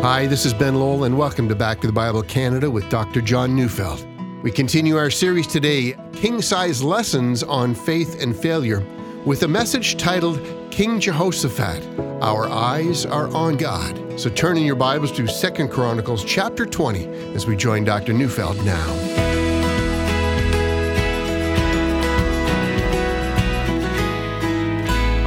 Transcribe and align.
Hi, 0.00 0.26
this 0.26 0.44
is 0.44 0.52
Ben 0.52 0.74
Lowell, 0.74 1.04
and 1.04 1.16
welcome 1.16 1.48
to 1.48 1.54
Back 1.54 1.80
to 1.80 1.86
the 1.86 1.92
Bible 1.92 2.22
Canada 2.22 2.70
with 2.70 2.88
Dr. 2.90 3.22
John 3.22 3.56
Neufeld. 3.56 4.06
We 4.42 4.50
continue 4.50 4.98
our 4.98 5.08
series 5.08 5.46
today, 5.46 5.96
King 6.12 6.42
Size 6.42 6.82
Lessons 6.82 7.42
on 7.42 7.74
Faith 7.74 8.22
and 8.22 8.36
Failure, 8.36 8.84
with 9.24 9.44
a 9.44 9.48
message 9.48 9.96
titled 9.96 10.38
King 10.70 11.00
Jehoshaphat 11.00 11.82
Our 12.20 12.46
Eyes 12.46 13.06
Are 13.06 13.34
on 13.34 13.56
God. 13.56 14.20
So 14.20 14.28
turn 14.28 14.58
in 14.58 14.64
your 14.64 14.76
Bibles 14.76 15.10
to 15.12 15.26
2 15.26 15.68
Chronicles 15.68 16.22
chapter 16.26 16.66
20 16.66 17.34
as 17.34 17.46
we 17.46 17.56
join 17.56 17.82
Dr. 17.82 18.12
Neufeld 18.12 18.62
now. 18.66 18.90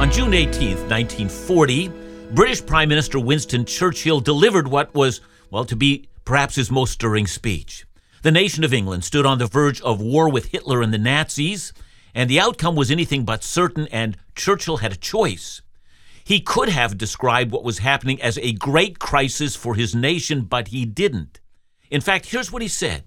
On 0.00 0.10
June 0.12 0.32
18, 0.32 0.88
1940, 0.88 2.09
British 2.32 2.64
Prime 2.64 2.88
Minister 2.88 3.18
Winston 3.18 3.64
Churchill 3.64 4.20
delivered 4.20 4.68
what 4.68 4.94
was, 4.94 5.20
well, 5.50 5.64
to 5.64 5.74
be 5.74 6.08
perhaps 6.24 6.54
his 6.54 6.70
most 6.70 6.92
stirring 6.92 7.26
speech. 7.26 7.84
The 8.22 8.30
nation 8.30 8.62
of 8.62 8.72
England 8.72 9.04
stood 9.04 9.26
on 9.26 9.38
the 9.38 9.48
verge 9.48 9.80
of 9.80 10.00
war 10.00 10.28
with 10.28 10.52
Hitler 10.52 10.80
and 10.80 10.94
the 10.94 10.98
Nazis, 10.98 11.72
and 12.14 12.30
the 12.30 12.38
outcome 12.38 12.76
was 12.76 12.88
anything 12.88 13.24
but 13.24 13.42
certain, 13.42 13.88
and 13.88 14.16
Churchill 14.36 14.76
had 14.76 14.92
a 14.92 14.96
choice. 14.96 15.60
He 16.22 16.40
could 16.40 16.68
have 16.68 16.96
described 16.96 17.50
what 17.50 17.64
was 17.64 17.78
happening 17.78 18.22
as 18.22 18.38
a 18.38 18.52
great 18.52 19.00
crisis 19.00 19.56
for 19.56 19.74
his 19.74 19.92
nation, 19.92 20.42
but 20.42 20.68
he 20.68 20.84
didn't. 20.84 21.40
In 21.90 22.00
fact, 22.00 22.26
here's 22.26 22.52
what 22.52 22.62
he 22.62 22.68
said 22.68 23.02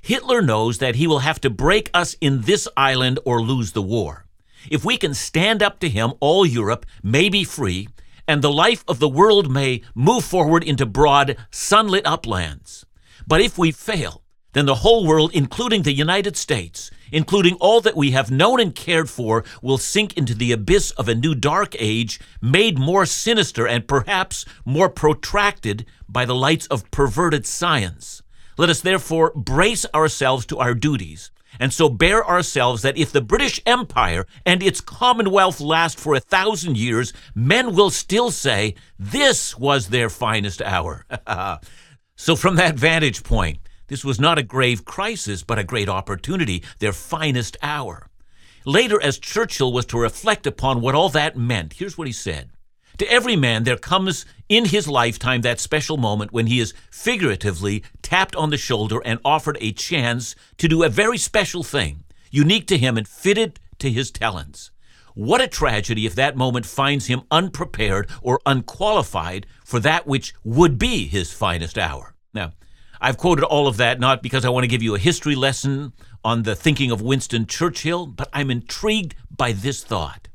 Hitler 0.00 0.40
knows 0.40 0.78
that 0.78 0.94
he 0.94 1.06
will 1.06 1.18
have 1.18 1.42
to 1.42 1.50
break 1.50 1.90
us 1.92 2.16
in 2.22 2.42
this 2.42 2.66
island 2.74 3.18
or 3.26 3.42
lose 3.42 3.72
the 3.72 3.82
war. 3.82 4.24
If 4.70 4.82
we 4.82 4.96
can 4.96 5.12
stand 5.12 5.62
up 5.62 5.78
to 5.80 5.90
him, 5.90 6.14
all 6.20 6.46
Europe 6.46 6.86
may 7.02 7.28
be 7.28 7.44
free, 7.44 7.88
and 8.32 8.40
the 8.40 8.50
life 8.50 8.82
of 8.88 8.98
the 8.98 9.10
world 9.10 9.52
may 9.52 9.82
move 9.94 10.24
forward 10.24 10.64
into 10.64 10.86
broad, 10.86 11.36
sunlit 11.50 12.06
uplands. 12.06 12.86
But 13.26 13.42
if 13.42 13.58
we 13.58 13.72
fail, 13.72 14.22
then 14.54 14.64
the 14.64 14.76
whole 14.76 15.06
world, 15.06 15.32
including 15.34 15.82
the 15.82 15.92
United 15.92 16.38
States, 16.38 16.90
including 17.12 17.56
all 17.56 17.82
that 17.82 17.94
we 17.94 18.12
have 18.12 18.30
known 18.30 18.58
and 18.58 18.74
cared 18.74 19.10
for, 19.10 19.44
will 19.60 19.76
sink 19.76 20.16
into 20.16 20.34
the 20.34 20.50
abyss 20.50 20.92
of 20.92 21.10
a 21.10 21.14
new 21.14 21.34
dark 21.34 21.76
age, 21.78 22.18
made 22.40 22.78
more 22.78 23.04
sinister 23.04 23.68
and 23.68 23.86
perhaps 23.86 24.46
more 24.64 24.88
protracted 24.88 25.84
by 26.08 26.24
the 26.24 26.34
lights 26.34 26.66
of 26.68 26.90
perverted 26.90 27.46
science. 27.46 28.22
Let 28.56 28.70
us 28.70 28.80
therefore 28.80 29.32
brace 29.36 29.84
ourselves 29.94 30.46
to 30.46 30.58
our 30.58 30.72
duties 30.72 31.30
and 31.62 31.72
so 31.72 31.88
bear 31.88 32.26
ourselves 32.26 32.82
that 32.82 32.98
if 32.98 33.12
the 33.12 33.20
British 33.20 33.60
Empire 33.64 34.26
and 34.44 34.64
its 34.64 34.80
Commonwealth 34.80 35.60
last 35.60 35.96
for 35.96 36.16
a 36.16 36.20
thousand 36.20 36.76
years, 36.76 37.12
men 37.36 37.72
will 37.76 37.90
still 37.90 38.32
say 38.32 38.74
this 38.98 39.56
was 39.56 39.86
their 39.86 40.10
finest 40.10 40.60
hour. 40.60 41.06
so, 42.16 42.34
from 42.34 42.56
that 42.56 42.74
vantage 42.74 43.22
point, 43.22 43.60
this 43.86 44.04
was 44.04 44.18
not 44.18 44.38
a 44.38 44.42
grave 44.42 44.84
crisis, 44.84 45.44
but 45.44 45.60
a 45.60 45.62
great 45.62 45.88
opportunity, 45.88 46.64
their 46.80 46.92
finest 46.92 47.56
hour. 47.62 48.08
Later, 48.64 49.00
as 49.00 49.20
Churchill 49.20 49.72
was 49.72 49.86
to 49.86 50.00
reflect 50.00 50.48
upon 50.48 50.80
what 50.80 50.96
all 50.96 51.10
that 51.10 51.36
meant, 51.36 51.74
here's 51.74 51.96
what 51.96 52.08
he 52.08 52.12
said 52.12 52.50
to 52.98 53.10
every 53.10 53.36
man, 53.36 53.64
there 53.64 53.76
comes 53.76 54.24
in 54.48 54.66
his 54.66 54.86
lifetime 54.88 55.42
that 55.42 55.60
special 55.60 55.96
moment 55.96 56.32
when 56.32 56.46
he 56.46 56.60
is 56.60 56.74
figuratively 56.90 57.82
tapped 58.02 58.36
on 58.36 58.50
the 58.50 58.56
shoulder 58.56 59.00
and 59.04 59.18
offered 59.24 59.58
a 59.60 59.72
chance 59.72 60.34
to 60.58 60.68
do 60.68 60.82
a 60.82 60.88
very 60.88 61.18
special 61.18 61.62
thing, 61.62 62.04
unique 62.30 62.66
to 62.68 62.78
him 62.78 62.96
and 62.96 63.08
fitted 63.08 63.58
to 63.78 63.90
his 63.90 64.10
talents. 64.10 64.70
What 65.14 65.42
a 65.42 65.48
tragedy 65.48 66.06
if 66.06 66.14
that 66.14 66.36
moment 66.36 66.64
finds 66.64 67.06
him 67.06 67.22
unprepared 67.30 68.08
or 68.22 68.40
unqualified 68.46 69.46
for 69.64 69.78
that 69.80 70.06
which 70.06 70.34
would 70.42 70.78
be 70.78 71.06
his 71.06 71.32
finest 71.32 71.76
hour. 71.76 72.14
Now, 72.32 72.52
I've 73.00 73.18
quoted 73.18 73.44
all 73.44 73.66
of 73.66 73.76
that 73.78 74.00
not 74.00 74.22
because 74.22 74.44
I 74.44 74.48
want 74.48 74.64
to 74.64 74.68
give 74.68 74.82
you 74.82 74.94
a 74.94 74.98
history 74.98 75.34
lesson 75.34 75.92
on 76.24 76.44
the 76.44 76.54
thinking 76.54 76.90
of 76.90 77.02
Winston 77.02 77.46
Churchill, 77.46 78.06
but 78.06 78.28
I'm 78.32 78.50
intrigued 78.50 79.14
by 79.36 79.52
this 79.52 79.82
thought. 79.82 80.28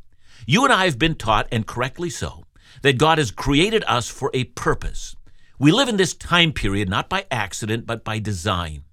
You 0.45 0.63
and 0.63 0.73
I 0.73 0.85
have 0.85 0.99
been 0.99 1.15
taught, 1.15 1.47
and 1.51 1.65
correctly 1.65 2.09
so, 2.09 2.45
that 2.81 2.97
God 2.97 3.17
has 3.17 3.31
created 3.31 3.83
us 3.87 4.09
for 4.09 4.31
a 4.33 4.45
purpose. 4.45 5.15
We 5.59 5.71
live 5.71 5.89
in 5.89 5.97
this 5.97 6.13
time 6.13 6.53
period 6.53 6.89
not 6.89 7.09
by 7.09 7.25
accident, 7.31 7.85
but 7.85 8.03
by 8.03 8.19
design. 8.19 8.83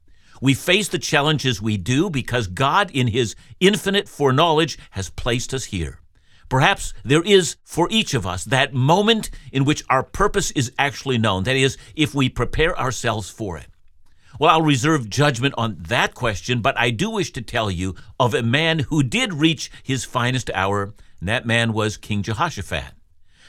We 0.41 0.55
face 0.55 0.89
the 0.89 0.99
challenges 0.99 1.63
we 1.63 1.77
do 1.77 2.11
because 2.11 2.47
God, 2.47 2.91
in 2.91 3.09
His 3.09 3.35
infinite 3.61 4.09
foreknowledge, 4.09 4.79
has 4.91 5.11
placed 5.11 5.55
us 5.55 5.65
here. 5.65 6.01
Perhaps 6.49 6.93
there 7.05 7.23
is 7.23 7.57
for 7.65 7.89
each 7.91 8.15
of 8.15 8.27
us 8.27 8.45
that 8.45 8.75
moment 8.75 9.31
in 9.53 9.65
which 9.65 9.85
our 9.89 10.03
purpose 10.03 10.51
is 10.53 10.73
actually 10.79 11.19
known. 11.19 11.45
That 11.45 11.57
is, 11.57 11.77
if 11.97 12.15
we 12.15 12.29
prepare 12.29 12.79
ourselves 12.79 13.31
for 13.31 13.57
it. 13.57 13.67
Well, 14.39 14.51
I'll 14.51 14.63
reserve 14.63 15.09
judgment 15.09 15.55
on 15.57 15.77
that 15.89 16.15
question, 16.15 16.61
but 16.61 16.79
I 16.79 16.91
do 16.91 17.11
wish 17.11 17.33
to 17.33 17.43
tell 17.43 17.71
you 17.71 17.95
of 18.19 18.35
a 18.35 18.43
man 18.43 18.81
who 18.81 19.03
did 19.03 19.33
reach 19.33 19.71
his 19.83 20.05
finest 20.05 20.51
hour, 20.55 20.95
and 21.21 21.29
that 21.29 21.47
man 21.47 21.73
was 21.73 21.97
King 21.97 22.23
Jehoshaphat. 22.23 22.93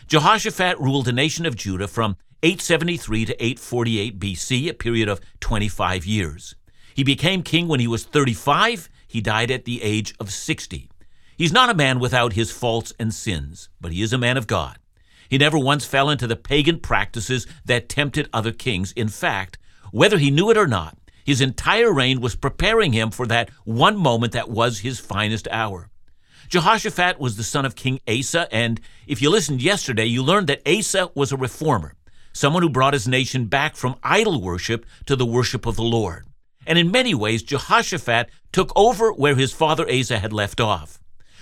Jehoshaphat 0.08 0.80
ruled 0.80 1.06
the 1.06 1.12
nation 1.12 1.48
of 1.48 1.56
Judah 1.56 1.88
from 1.88 2.16
873 2.44 3.26
to 3.26 3.44
848 3.44 4.20
BC, 4.20 4.70
a 4.70 4.74
period 4.74 5.10
of 5.10 5.20
25 5.40 6.06
years. 6.06 6.56
He 6.94 7.04
became 7.04 7.42
king 7.42 7.68
when 7.68 7.80
he 7.80 7.88
was 7.88 8.04
35. 8.04 8.88
He 9.08 9.20
died 9.20 9.50
at 9.50 9.66
the 9.66 9.82
age 9.82 10.14
of 10.20 10.32
60. 10.32 10.92
He's 11.36 11.52
not 11.52 11.72
a 11.72 11.76
man 11.76 12.00
without 12.00 12.34
his 12.34 12.52
faults 12.52 12.94
and 13.00 13.12
sins, 13.14 13.70
but 13.82 13.92
he 13.92 14.04
is 14.04 14.14
a 14.14 14.20
man 14.20 14.38
of 14.38 14.46
God. 14.46 14.78
He 15.28 15.40
never 15.40 15.58
once 15.58 15.86
fell 15.86 16.12
into 16.12 16.28
the 16.28 16.36
pagan 16.36 16.80
practices 16.82 17.48
that 17.66 17.90
tempted 17.90 18.30
other 18.32 18.52
kings. 18.52 18.92
In 18.92 19.08
fact, 19.08 19.58
whether 19.92 20.20
he 20.20 20.30
knew 20.30 20.52
it 20.52 20.58
or 20.58 20.68
not, 20.68 21.00
his 21.26 21.42
entire 21.42 21.92
reign 21.92 22.22
was 22.22 22.36
preparing 22.36 22.94
him 22.94 23.10
for 23.10 23.26
that 23.26 23.50
one 23.64 23.98
moment 23.98 24.34
that 24.34 24.50
was 24.50 24.80
his 24.80 25.00
finest 25.00 25.48
hour. 25.50 25.90
Jehoshaphat 26.50 27.20
was 27.20 27.38
the 27.38 27.44
son 27.44 27.66
of 27.66 27.76
King 27.76 28.00
Asa, 28.08 28.48
and 28.54 28.80
if 29.08 29.22
you 29.22 29.30
listened 29.30 29.62
yesterday, 29.62 30.06
you 30.06 30.24
learned 30.24 30.48
that 30.48 30.68
Asa 30.68 31.10
was 31.16 31.32
a 31.32 31.38
reformer, 31.38 31.96
someone 32.34 32.64
who 32.64 32.70
brought 32.70 32.94
his 32.94 33.08
nation 33.08 33.46
back 33.46 33.76
from 33.76 33.96
idol 34.04 34.42
worship 34.42 34.86
to 35.06 35.16
the 35.16 35.26
worship 35.26 35.66
of 35.66 35.76
the 35.76 35.84
Lord. 35.84 36.26
And 36.68 36.78
in 36.78 36.92
many 36.92 37.14
ways, 37.14 37.44
Jehoshaphat 37.44 38.30
took 38.52 38.72
over 38.76 39.12
where 39.12 39.36
his 39.36 39.52
father 39.52 39.90
Asa 39.90 40.20
had 40.20 40.34
left 40.34 40.60
off. 40.60 41.00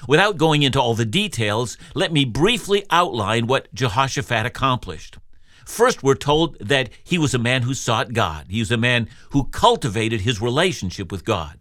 Without 0.07 0.37
going 0.37 0.63
into 0.63 0.81
all 0.81 0.95
the 0.95 1.05
details, 1.05 1.77
let 1.95 2.11
me 2.11 2.25
briefly 2.25 2.85
outline 2.89 3.47
what 3.47 3.73
Jehoshaphat 3.73 4.45
accomplished. 4.45 5.17
First, 5.65 6.03
we're 6.03 6.15
told 6.15 6.59
that 6.59 6.89
he 7.03 7.17
was 7.17 7.33
a 7.33 7.39
man 7.39 7.61
who 7.61 7.73
sought 7.73 8.11
God. 8.11 8.47
He 8.49 8.59
was 8.59 8.71
a 8.71 8.77
man 8.77 9.07
who 9.29 9.45
cultivated 9.45 10.21
his 10.21 10.41
relationship 10.41 11.09
with 11.09 11.23
God. 11.23 11.59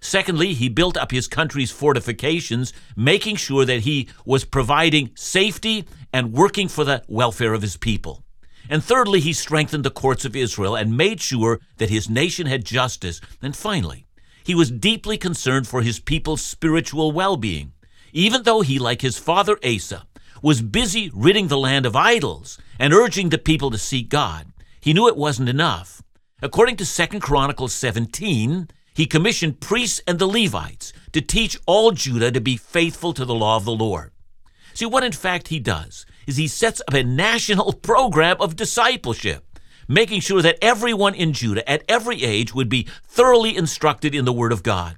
Secondly, 0.00 0.54
he 0.54 0.68
built 0.68 0.96
up 0.96 1.10
his 1.10 1.28
country's 1.28 1.70
fortifications, 1.70 2.72
making 2.96 3.36
sure 3.36 3.64
that 3.64 3.80
he 3.80 4.08
was 4.24 4.44
providing 4.44 5.10
safety 5.14 5.84
and 6.12 6.32
working 6.32 6.68
for 6.68 6.84
the 6.84 7.02
welfare 7.06 7.52
of 7.52 7.62
his 7.62 7.76
people. 7.76 8.24
And 8.68 8.82
thirdly, 8.82 9.20
he 9.20 9.32
strengthened 9.32 9.84
the 9.84 9.90
courts 9.90 10.24
of 10.24 10.36
Israel 10.36 10.76
and 10.76 10.96
made 10.96 11.20
sure 11.20 11.60
that 11.78 11.90
his 11.90 12.08
nation 12.08 12.46
had 12.46 12.64
justice. 12.64 13.20
And 13.42 13.54
finally, 13.54 14.06
he 14.44 14.54
was 14.54 14.70
deeply 14.70 15.18
concerned 15.18 15.66
for 15.66 15.82
his 15.82 16.00
people's 16.00 16.42
spiritual 16.42 17.12
well 17.12 17.36
being. 17.36 17.72
Even 18.12 18.42
though 18.42 18.62
he, 18.62 18.78
like 18.78 19.02
his 19.02 19.18
father 19.18 19.58
Asa, 19.64 20.06
was 20.42 20.62
busy 20.62 21.10
ridding 21.12 21.48
the 21.48 21.58
land 21.58 21.84
of 21.84 21.94
idols 21.94 22.58
and 22.78 22.94
urging 22.94 23.28
the 23.28 23.38
people 23.38 23.70
to 23.70 23.78
seek 23.78 24.08
God, 24.08 24.46
he 24.80 24.92
knew 24.92 25.06
it 25.06 25.16
wasn't 25.16 25.48
enough. 25.48 26.02
According 26.42 26.76
to 26.76 26.86
2 26.86 27.20
Chronicles 27.20 27.74
17, 27.74 28.68
he 28.94 29.06
commissioned 29.06 29.60
priests 29.60 30.00
and 30.06 30.18
the 30.18 30.26
Levites 30.26 30.92
to 31.12 31.20
teach 31.20 31.58
all 31.66 31.92
Judah 31.92 32.30
to 32.30 32.40
be 32.40 32.56
faithful 32.56 33.12
to 33.14 33.24
the 33.24 33.34
law 33.34 33.56
of 33.56 33.64
the 33.64 33.72
Lord. 33.72 34.12
See, 34.74 34.86
what 34.86 35.04
in 35.04 35.12
fact 35.12 35.48
he 35.48 35.58
does 35.58 36.06
is 36.26 36.36
he 36.36 36.48
sets 36.48 36.80
up 36.86 36.94
a 36.94 37.02
national 37.02 37.72
program 37.82 38.36
of 38.40 38.56
discipleship, 38.56 39.44
making 39.88 40.20
sure 40.20 40.42
that 40.42 40.58
everyone 40.62 41.14
in 41.14 41.32
Judah 41.32 41.68
at 41.68 41.84
every 41.88 42.22
age 42.22 42.54
would 42.54 42.68
be 42.68 42.86
thoroughly 43.04 43.56
instructed 43.56 44.14
in 44.14 44.24
the 44.24 44.32
Word 44.32 44.52
of 44.52 44.62
God. 44.62 44.96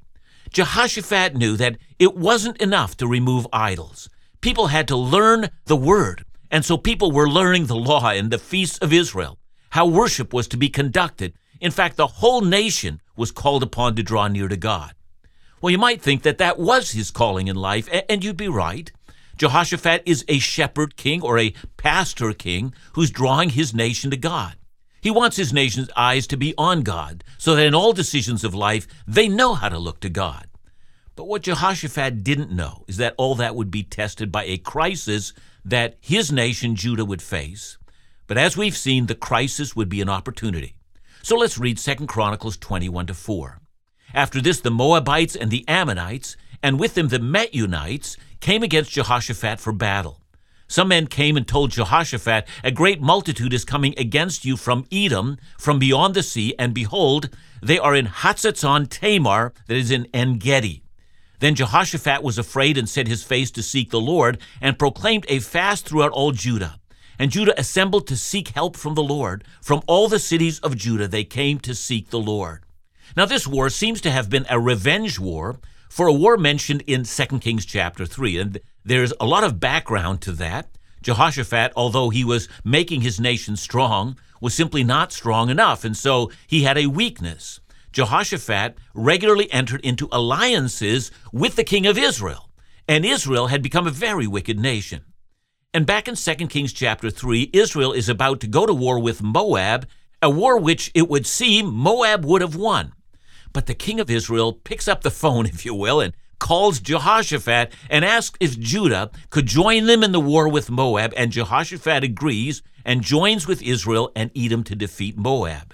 Jehoshaphat 0.51 1.35
knew 1.35 1.57
that 1.57 1.79
it 1.99 2.15
wasn't 2.15 2.61
enough 2.61 2.97
to 2.99 3.07
remove 3.07 3.47
idols. 3.53 4.11
People 4.43 4.67
had 4.67 4.87
to 4.89 4.97
learn 4.97 5.49
the 5.65 5.77
Word, 5.77 6.25
and 6.51 6.65
so 6.65 6.77
people 6.77 7.11
were 7.11 7.29
learning 7.29 7.67
the 7.67 7.77
law 7.77 8.09
and 8.11 8.31
the 8.31 8.39
feasts 8.39 8.79
of 8.79 8.93
Israel, 8.93 9.39
how 9.71 9.87
worship 9.87 10.35
was 10.35 10.47
to 10.49 10.59
be 10.59 10.69
conducted, 10.69 11.33
in 11.63 11.71
fact, 11.71 11.97
the 11.97 12.07
whole 12.07 12.41
nation 12.43 13.01
was 13.23 13.31
called 13.31 13.63
upon 13.63 13.95
to 13.95 14.03
draw 14.03 14.27
near 14.27 14.49
to 14.49 14.57
God. 14.57 14.95
Well, 15.61 15.71
you 15.71 15.79
might 15.79 16.03
think 16.03 16.25
that 16.25 16.39
that 16.39 16.59
was 16.59 16.91
his 16.91 17.13
calling 17.13 17.47
in 17.47 17.55
life, 17.55 17.89
and 18.09 18.25
you'd 18.25 18.37
be 18.37 18.49
right. 18.49 18.91
Jehoshaphat 19.39 20.03
is 20.05 20.25
a 20.27 20.41
shepherd 20.41 20.97
king 20.97 21.23
or 21.23 21.39
a 21.39 21.55
pastor 21.77 22.33
king 22.33 22.75
who's 22.95 23.13
drawing 23.13 23.51
his 23.51 23.73
nation 23.73 24.11
to 24.11 24.17
God. 24.17 24.57
He 25.01 25.13
wants 25.13 25.37
his 25.37 25.53
nation's 25.53 25.89
eyes 25.95 26.27
to 26.27 26.37
be 26.37 26.53
on 26.59 26.83
God 26.83 27.23
so 27.39 27.55
that 27.55 27.65
in 27.65 27.77
all 27.77 27.93
decisions 27.93 28.43
of 28.43 28.57
life 28.57 28.89
they 29.07 29.29
know 29.29 29.55
how 29.55 29.69
to 29.69 29.79
look 29.79 30.01
to 30.01 30.09
God. 30.09 30.49
But 31.15 31.29
what 31.29 31.43
Jehoshaphat 31.43 32.25
didn't 32.25 32.51
know 32.51 32.85
is 32.89 32.97
that 32.97 33.15
all 33.17 33.37
that 33.37 33.55
would 33.55 33.71
be 33.71 33.85
tested 33.85 34.33
by 34.33 34.47
a 34.47 34.59
crisis 34.59 35.33
that 35.65 35.95
his 36.01 36.33
nation, 36.33 36.75
Judah, 36.75 37.05
would 37.05 37.23
face 37.23 37.79
But 38.27 38.37
as 38.37 38.57
we've 38.57 38.77
seen, 38.77 39.07
the 39.07 39.15
crisis 39.15 39.77
would 39.77 39.89
be 39.89 40.01
an 40.01 40.09
opportunity. 40.09 40.75
So 41.25 41.37
let's 41.37 41.57
read 41.57 41.79
2 41.79 42.07
Chronicles 42.07 42.57
21 42.57 43.07
to 43.07 43.15
4. 43.15 43.61
After 44.13 44.41
this, 44.41 44.61
the 44.61 44.73
Moabites 44.73 45.37
and 45.37 45.53
the 45.53 45.65
Ammonites, 45.69 46.37
and 46.65 46.81
with 46.81 46.95
them 46.95 47.09
the 47.09 47.21
Meunites, 47.21 48.17
came 48.41 48.65
against 48.65 48.91
Jehoshaphat 48.91 49.61
for 49.61 49.73
battle. 49.73 50.21
Some 50.67 50.89
men 50.89 51.07
came 51.07 51.37
and 51.37 51.47
told 51.47 51.71
Jehoshaphat, 51.71 52.49
A 52.65 52.73
great 52.73 53.01
multitude 53.01 53.53
is 53.53 53.65
coming 53.65 53.95
against 53.97 54.45
you 54.45 54.57
from 54.57 54.85
Edom, 54.91 55.39
from 55.59 55.79
beyond 55.79 56.15
the 56.15 56.25
sea, 56.25 56.57
and 56.59 56.75
behold, 56.75 57.31
they 57.63 57.79
are 57.79 57.95
in 57.95 58.07
Hazazon 58.07 58.89
Tamar, 58.89 59.53
that 59.69 59.77
is 59.77 59.93
in 59.93 60.09
En 60.13 60.39
Gedi. 60.39 60.83
Then 61.39 61.55
Jehoshaphat 61.55 62.25
was 62.25 62.37
afraid 62.37 62.77
and 62.77 62.89
set 62.89 63.07
his 63.07 63.23
face 63.23 63.53
to 63.53 63.63
seek 63.63 63.91
the 63.91 64.01
Lord, 64.01 64.39
and 64.61 64.79
proclaimed 64.79 65.27
a 65.29 65.39
fast 65.39 65.87
throughout 65.87 66.11
all 66.11 66.33
Judah. 66.33 66.81
And 67.23 67.31
Judah 67.31 67.55
assembled 67.57 68.09
to 68.09 68.17
seek 68.17 68.49
help 68.49 68.77
from 68.77 68.97
the 68.97 69.03
Lord. 69.05 69.45
From 69.61 69.83
all 69.87 70.09
the 70.09 70.19
cities 70.19 70.59
of 70.59 70.77
Judah 70.77 71.07
they 71.07 71.23
came 71.23 71.61
to 71.61 71.73
seek 71.73 72.11
the 72.11 72.19
Lord. 72.19 72.65
Now, 73.17 73.27
this 73.27 73.47
war 73.47 73.71
seems 73.71 74.01
to 74.01 74.11
have 74.11 74.29
been 74.29 74.45
a 74.51 74.59
revenge 74.59 75.21
war 75.21 75.61
for 75.89 76.09
a 76.09 76.13
war 76.13 76.37
mentioned 76.37 76.83
in 76.85 77.05
2 77.05 77.39
Kings 77.39 77.65
chapter 77.65 78.07
3. 78.07 78.39
And 78.39 78.61
there's 78.85 79.13
a 79.21 79.25
lot 79.25 79.45
of 79.45 79.61
background 79.61 80.21
to 80.23 80.33
that. 80.33 80.77
Jehoshaphat, 81.01 81.73
although 81.77 82.11
he 82.11 82.25
was 82.25 82.49
making 82.65 83.03
his 83.03 83.21
nation 83.21 83.55
strong, 83.55 84.19
was 84.41 84.53
simply 84.53 84.83
not 84.83 85.13
strong 85.13 85.49
enough, 85.49 85.85
and 85.85 85.97
so 85.97 86.33
he 86.49 86.65
had 86.65 86.77
a 86.77 86.89
weakness. 86.89 87.61
Jehoshaphat 87.93 88.77
regularly 88.95 89.49
entered 89.53 89.83
into 89.83 90.09
alliances 90.11 91.13
with 91.33 91.55
the 91.55 91.63
king 91.63 91.87
of 91.87 91.97
Israel, 91.97 92.51
and 92.89 93.07
Israel 93.07 93.47
had 93.47 93.63
become 93.63 93.87
a 93.87 93.93
very 93.93 94.27
wicked 94.27 94.59
nation. 94.59 95.05
And 95.75 95.87
back 95.87 96.07
in 96.07 96.17
2 96.17 96.35
Kings 96.49 96.71
chapter 96.71 97.09
3, 97.09 97.49
Israel 97.55 97.95
is 97.95 98.11
about 98.11 98.41
to 98.41 98.47
go 98.47 98.67
to 98.67 98.75
war 98.75 98.99
with 98.99 99.23
Moab, 99.23 99.89
a 100.21 100.29
war 100.29 100.59
which 100.59 100.91
it 100.95 101.09
would 101.09 101.27
seem 101.27 101.73
Moab 101.73 102.27
would 102.27 102.43
have 102.43 102.55
won. 102.55 102.93
But 103.55 103.65
the 103.65 103.75
king 103.75 103.99
of 103.99 104.11
Israel 104.11 104.53
picks 104.53 104.87
up 104.87 105.01
the 105.01 105.11
phone, 105.11 105.47
if 105.47 105.65
you 105.65 105.75
will, 105.75 105.99
and 106.01 106.13
calls 106.39 106.79
Jehoshaphat 106.79 107.73
and 107.89 108.05
asks 108.05 108.37
if 108.39 108.59
Judah 108.59 109.11
could 109.31 109.47
join 109.47 109.87
them 109.87 110.03
in 110.03 110.13
the 110.13 110.21
war 110.21 110.47
with 110.47 110.71
Moab, 110.71 111.15
and 111.17 111.33
Jehoshaphat 111.33 112.05
agrees 112.05 112.63
and 112.85 113.01
joins 113.01 113.47
with 113.47 113.63
Israel 113.63 114.13
and 114.15 114.31
Edom 114.37 114.65
to 114.65 114.77
defeat 114.77 115.17
Moab. 115.17 115.73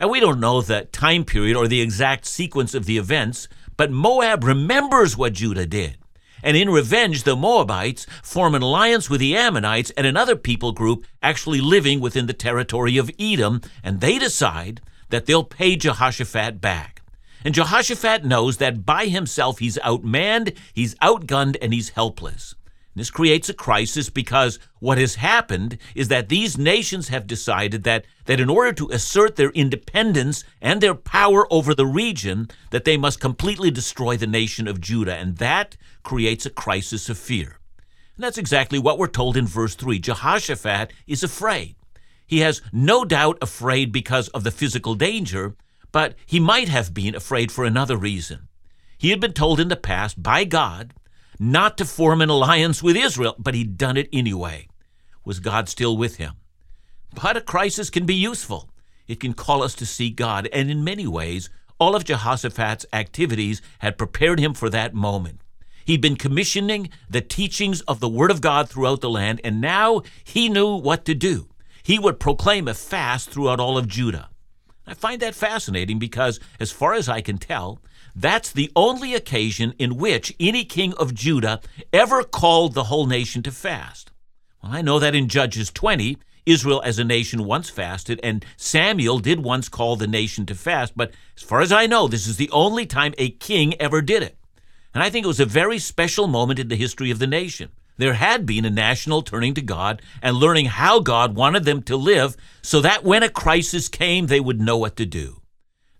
And 0.00 0.08
we 0.08 0.20
don't 0.20 0.40
know 0.40 0.62
the 0.62 0.86
time 0.86 1.24
period 1.26 1.54
or 1.54 1.68
the 1.68 1.82
exact 1.82 2.24
sequence 2.24 2.72
of 2.72 2.86
the 2.86 2.96
events, 2.96 3.46
but 3.76 3.90
Moab 3.90 4.42
remembers 4.42 5.18
what 5.18 5.34
Judah 5.34 5.66
did. 5.66 5.98
And 6.42 6.56
in 6.56 6.70
revenge, 6.70 7.22
the 7.22 7.36
Moabites 7.36 8.06
form 8.22 8.54
an 8.54 8.62
alliance 8.62 9.08
with 9.08 9.20
the 9.20 9.36
Ammonites 9.36 9.90
and 9.96 10.06
another 10.06 10.36
people 10.36 10.72
group 10.72 11.04
actually 11.22 11.60
living 11.60 12.00
within 12.00 12.26
the 12.26 12.32
territory 12.32 12.96
of 12.96 13.10
Edom, 13.18 13.60
and 13.82 14.00
they 14.00 14.18
decide 14.18 14.80
that 15.10 15.26
they'll 15.26 15.44
pay 15.44 15.76
Jehoshaphat 15.76 16.60
back. 16.60 17.02
And 17.44 17.54
Jehoshaphat 17.54 18.24
knows 18.24 18.56
that 18.58 18.86
by 18.86 19.06
himself 19.06 19.58
he's 19.58 19.78
outmanned, 19.78 20.56
he's 20.72 20.94
outgunned, 20.96 21.56
and 21.60 21.72
he's 21.72 21.90
helpless. 21.90 22.54
This 22.94 23.10
creates 23.10 23.48
a 23.48 23.54
crisis 23.54 24.10
because 24.10 24.58
what 24.78 24.98
has 24.98 25.14
happened 25.14 25.78
is 25.94 26.08
that 26.08 26.28
these 26.28 26.58
nations 26.58 27.08
have 27.08 27.26
decided 27.26 27.84
that, 27.84 28.04
that 28.26 28.40
in 28.40 28.50
order 28.50 28.72
to 28.74 28.90
assert 28.90 29.36
their 29.36 29.50
independence 29.50 30.44
and 30.60 30.80
their 30.80 30.94
power 30.94 31.50
over 31.50 31.74
the 31.74 31.86
region, 31.86 32.48
that 32.70 32.84
they 32.84 32.98
must 32.98 33.18
completely 33.20 33.70
destroy 33.70 34.16
the 34.16 34.26
nation 34.26 34.68
of 34.68 34.80
Judah, 34.80 35.16
and 35.16 35.38
that 35.38 35.76
creates 36.02 36.44
a 36.44 36.50
crisis 36.50 37.08
of 37.08 37.16
fear. 37.16 37.58
And 38.16 38.24
that's 38.24 38.38
exactly 38.38 38.78
what 38.78 38.98
we're 38.98 39.06
told 39.06 39.38
in 39.38 39.46
verse 39.46 39.74
3. 39.74 39.98
Jehoshaphat 39.98 40.92
is 41.06 41.22
afraid. 41.22 41.76
He 42.26 42.40
has 42.40 42.60
no 42.72 43.06
doubt 43.06 43.38
afraid 43.40 43.90
because 43.90 44.28
of 44.28 44.44
the 44.44 44.50
physical 44.50 44.94
danger, 44.94 45.54
but 45.92 46.14
he 46.26 46.40
might 46.40 46.68
have 46.68 46.92
been 46.92 47.14
afraid 47.14 47.50
for 47.50 47.64
another 47.64 47.96
reason. 47.96 48.48
He 48.98 49.10
had 49.10 49.20
been 49.20 49.32
told 49.32 49.60
in 49.60 49.68
the 49.68 49.76
past 49.76 50.22
by 50.22 50.44
God 50.44 50.92
not 51.50 51.76
to 51.78 51.84
form 51.84 52.20
an 52.20 52.28
alliance 52.28 52.82
with 52.82 52.96
Israel, 52.96 53.34
but 53.38 53.54
he'd 53.54 53.76
done 53.76 53.96
it 53.96 54.08
anyway. 54.12 54.68
Was 55.24 55.40
God 55.40 55.68
still 55.68 55.96
with 55.96 56.16
him? 56.16 56.34
But 57.14 57.36
a 57.36 57.40
crisis 57.40 57.90
can 57.90 58.06
be 58.06 58.14
useful. 58.14 58.70
It 59.06 59.20
can 59.20 59.34
call 59.34 59.62
us 59.62 59.74
to 59.74 59.86
seek 59.86 60.16
God, 60.16 60.48
and 60.52 60.70
in 60.70 60.84
many 60.84 61.06
ways, 61.06 61.50
all 61.78 61.96
of 61.96 62.04
Jehoshaphat's 62.04 62.86
activities 62.92 63.60
had 63.80 63.98
prepared 63.98 64.38
him 64.38 64.54
for 64.54 64.70
that 64.70 64.94
moment. 64.94 65.40
He'd 65.84 66.00
been 66.00 66.16
commissioning 66.16 66.90
the 67.10 67.20
teachings 67.20 67.80
of 67.82 67.98
the 67.98 68.08
Word 68.08 68.30
of 68.30 68.40
God 68.40 68.68
throughout 68.68 69.00
the 69.00 69.10
land, 69.10 69.40
and 69.42 69.60
now 69.60 70.02
he 70.22 70.48
knew 70.48 70.76
what 70.76 71.04
to 71.06 71.14
do 71.14 71.48
he 71.82 71.98
would 71.98 72.20
proclaim 72.20 72.68
a 72.68 72.74
fast 72.74 73.30
throughout 73.30 73.60
all 73.60 73.76
of 73.76 73.88
Judah. 73.88 74.30
I 74.86 74.94
find 74.94 75.20
that 75.20 75.34
fascinating 75.34 75.98
because, 75.98 76.40
as 76.58 76.72
far 76.72 76.94
as 76.94 77.08
I 77.08 77.20
can 77.20 77.38
tell, 77.38 77.80
that's 78.14 78.52
the 78.52 78.70
only 78.76 79.14
occasion 79.14 79.74
in 79.78 79.96
which 79.96 80.34
any 80.38 80.64
king 80.64 80.92
of 80.94 81.14
Judah 81.14 81.60
ever 81.92 82.22
called 82.22 82.74
the 82.74 82.84
whole 82.84 83.06
nation 83.06 83.42
to 83.44 83.50
fast. 83.50 84.10
Well, 84.62 84.72
I 84.72 84.82
know 84.82 84.98
that 84.98 85.14
in 85.14 85.28
Judges 85.28 85.70
20, 85.70 86.18
Israel 86.44 86.82
as 86.84 86.98
a 86.98 87.04
nation 87.04 87.44
once 87.44 87.70
fasted, 87.70 88.20
and 88.22 88.44
Samuel 88.56 89.18
did 89.18 89.40
once 89.40 89.68
call 89.68 89.96
the 89.96 90.06
nation 90.06 90.44
to 90.46 90.54
fast, 90.54 90.92
but 90.96 91.12
as 91.36 91.42
far 91.42 91.60
as 91.60 91.72
I 91.72 91.86
know, 91.86 92.08
this 92.08 92.26
is 92.26 92.36
the 92.36 92.50
only 92.50 92.86
time 92.86 93.14
a 93.16 93.30
king 93.30 93.80
ever 93.80 94.02
did 94.02 94.22
it. 94.22 94.36
And 94.94 95.02
I 95.02 95.10
think 95.10 95.24
it 95.24 95.28
was 95.28 95.40
a 95.40 95.46
very 95.46 95.78
special 95.78 96.26
moment 96.26 96.58
in 96.58 96.68
the 96.68 96.76
history 96.76 97.10
of 97.10 97.18
the 97.18 97.26
nation. 97.26 97.70
There 97.96 98.14
had 98.14 98.46
been 98.46 98.64
a 98.64 98.70
national 98.70 99.22
turning 99.22 99.54
to 99.54 99.62
God 99.62 100.02
and 100.20 100.36
learning 100.36 100.66
how 100.66 101.00
God 101.00 101.34
wanted 101.34 101.64
them 101.64 101.82
to 101.84 101.96
live 101.96 102.36
so 102.60 102.80
that 102.80 103.04
when 103.04 103.22
a 103.22 103.28
crisis 103.28 103.88
came, 103.88 104.26
they 104.26 104.40
would 104.40 104.60
know 104.60 104.76
what 104.76 104.96
to 104.96 105.06
do. 105.06 105.42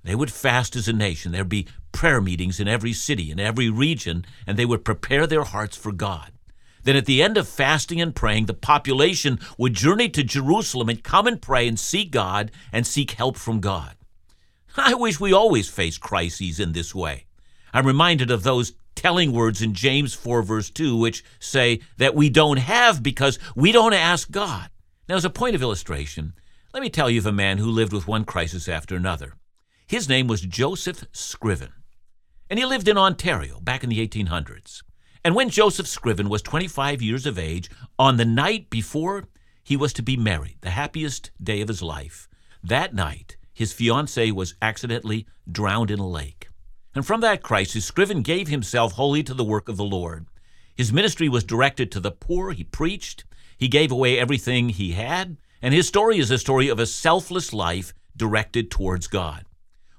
They 0.02 0.14
would 0.14 0.32
fast 0.32 0.74
as 0.74 0.88
a 0.88 0.92
nation. 0.92 1.32
There'd 1.32 1.48
be 1.48 1.68
prayer 1.92 2.20
meetings 2.20 2.58
in 2.58 2.68
every 2.68 2.92
city, 2.92 3.30
in 3.30 3.38
every 3.38 3.70
region, 3.70 4.24
and 4.46 4.56
they 4.56 4.64
would 4.64 4.84
prepare 4.84 5.26
their 5.26 5.44
hearts 5.44 5.76
for 5.76 5.92
God. 5.92 6.32
Then 6.84 6.96
at 6.96 7.06
the 7.06 7.22
end 7.22 7.36
of 7.36 7.48
fasting 7.48 8.00
and 8.00 8.14
praying, 8.14 8.46
the 8.46 8.54
population 8.54 9.38
would 9.56 9.74
journey 9.74 10.08
to 10.10 10.24
Jerusalem 10.24 10.88
and 10.88 11.02
come 11.02 11.26
and 11.26 11.40
pray 11.40 11.68
and 11.68 11.78
seek 11.78 12.10
God 12.10 12.50
and 12.72 12.86
seek 12.86 13.12
help 13.12 13.36
from 13.36 13.60
God. 13.60 13.94
I 14.76 14.94
wish 14.94 15.20
we 15.20 15.32
always 15.32 15.68
faced 15.68 16.00
crises 16.00 16.58
in 16.58 16.72
this 16.72 16.94
way. 16.94 17.26
I'm 17.72 17.86
reminded 17.86 18.30
of 18.30 18.42
those 18.42 18.72
telling 18.94 19.32
words 19.32 19.62
in 19.62 19.74
James 19.74 20.14
4, 20.14 20.42
verse 20.42 20.70
2, 20.70 20.96
which 20.96 21.24
say 21.38 21.80
that 21.96 22.14
we 22.14 22.28
don't 22.28 22.58
have 22.58 23.02
because 23.02 23.38
we 23.54 23.72
don't 23.72 23.94
ask 23.94 24.30
God. 24.30 24.68
Now, 25.08 25.16
as 25.16 25.24
a 25.24 25.30
point 25.30 25.54
of 25.54 25.62
illustration, 25.62 26.34
let 26.74 26.82
me 26.82 26.90
tell 26.90 27.10
you 27.10 27.18
of 27.18 27.26
a 27.26 27.32
man 27.32 27.58
who 27.58 27.70
lived 27.70 27.92
with 27.92 28.06
one 28.06 28.24
crisis 28.24 28.68
after 28.68 28.94
another. 28.94 29.34
His 29.86 30.08
name 30.08 30.26
was 30.26 30.40
Joseph 30.40 31.04
Scriven, 31.12 31.72
and 32.52 32.58
he 32.58 32.66
lived 32.66 32.86
in 32.86 32.98
Ontario 32.98 33.58
back 33.60 33.82
in 33.82 33.88
the 33.88 34.06
1800s. 34.06 34.82
And 35.24 35.34
when 35.34 35.48
Joseph 35.48 35.86
Scriven 35.86 36.28
was 36.28 36.42
25 36.42 37.00
years 37.00 37.24
of 37.24 37.38
age, 37.38 37.70
on 37.98 38.18
the 38.18 38.26
night 38.26 38.68
before 38.68 39.24
he 39.64 39.74
was 39.74 39.94
to 39.94 40.02
be 40.02 40.18
married, 40.18 40.58
the 40.60 40.68
happiest 40.68 41.30
day 41.42 41.62
of 41.62 41.68
his 41.68 41.80
life, 41.80 42.28
that 42.62 42.94
night, 42.94 43.38
his 43.54 43.72
fiancee 43.72 44.30
was 44.30 44.54
accidentally 44.60 45.26
drowned 45.50 45.90
in 45.90 45.98
a 45.98 46.06
lake. 46.06 46.48
And 46.94 47.06
from 47.06 47.22
that 47.22 47.42
crisis, 47.42 47.86
Scriven 47.86 48.20
gave 48.20 48.48
himself 48.48 48.92
wholly 48.92 49.22
to 49.22 49.32
the 49.32 49.42
work 49.42 49.70
of 49.70 49.78
the 49.78 49.82
Lord. 49.82 50.26
His 50.74 50.92
ministry 50.92 51.30
was 51.30 51.44
directed 51.44 51.90
to 51.92 52.00
the 52.00 52.12
poor. 52.12 52.52
He 52.52 52.64
preached. 52.64 53.24
He 53.56 53.66
gave 53.66 53.90
away 53.90 54.18
everything 54.18 54.68
he 54.68 54.92
had. 54.92 55.38
And 55.62 55.72
his 55.72 55.88
story 55.88 56.18
is 56.18 56.30
a 56.30 56.36
story 56.36 56.68
of 56.68 56.78
a 56.78 56.84
selfless 56.84 57.54
life 57.54 57.94
directed 58.14 58.70
towards 58.70 59.06
God. 59.06 59.46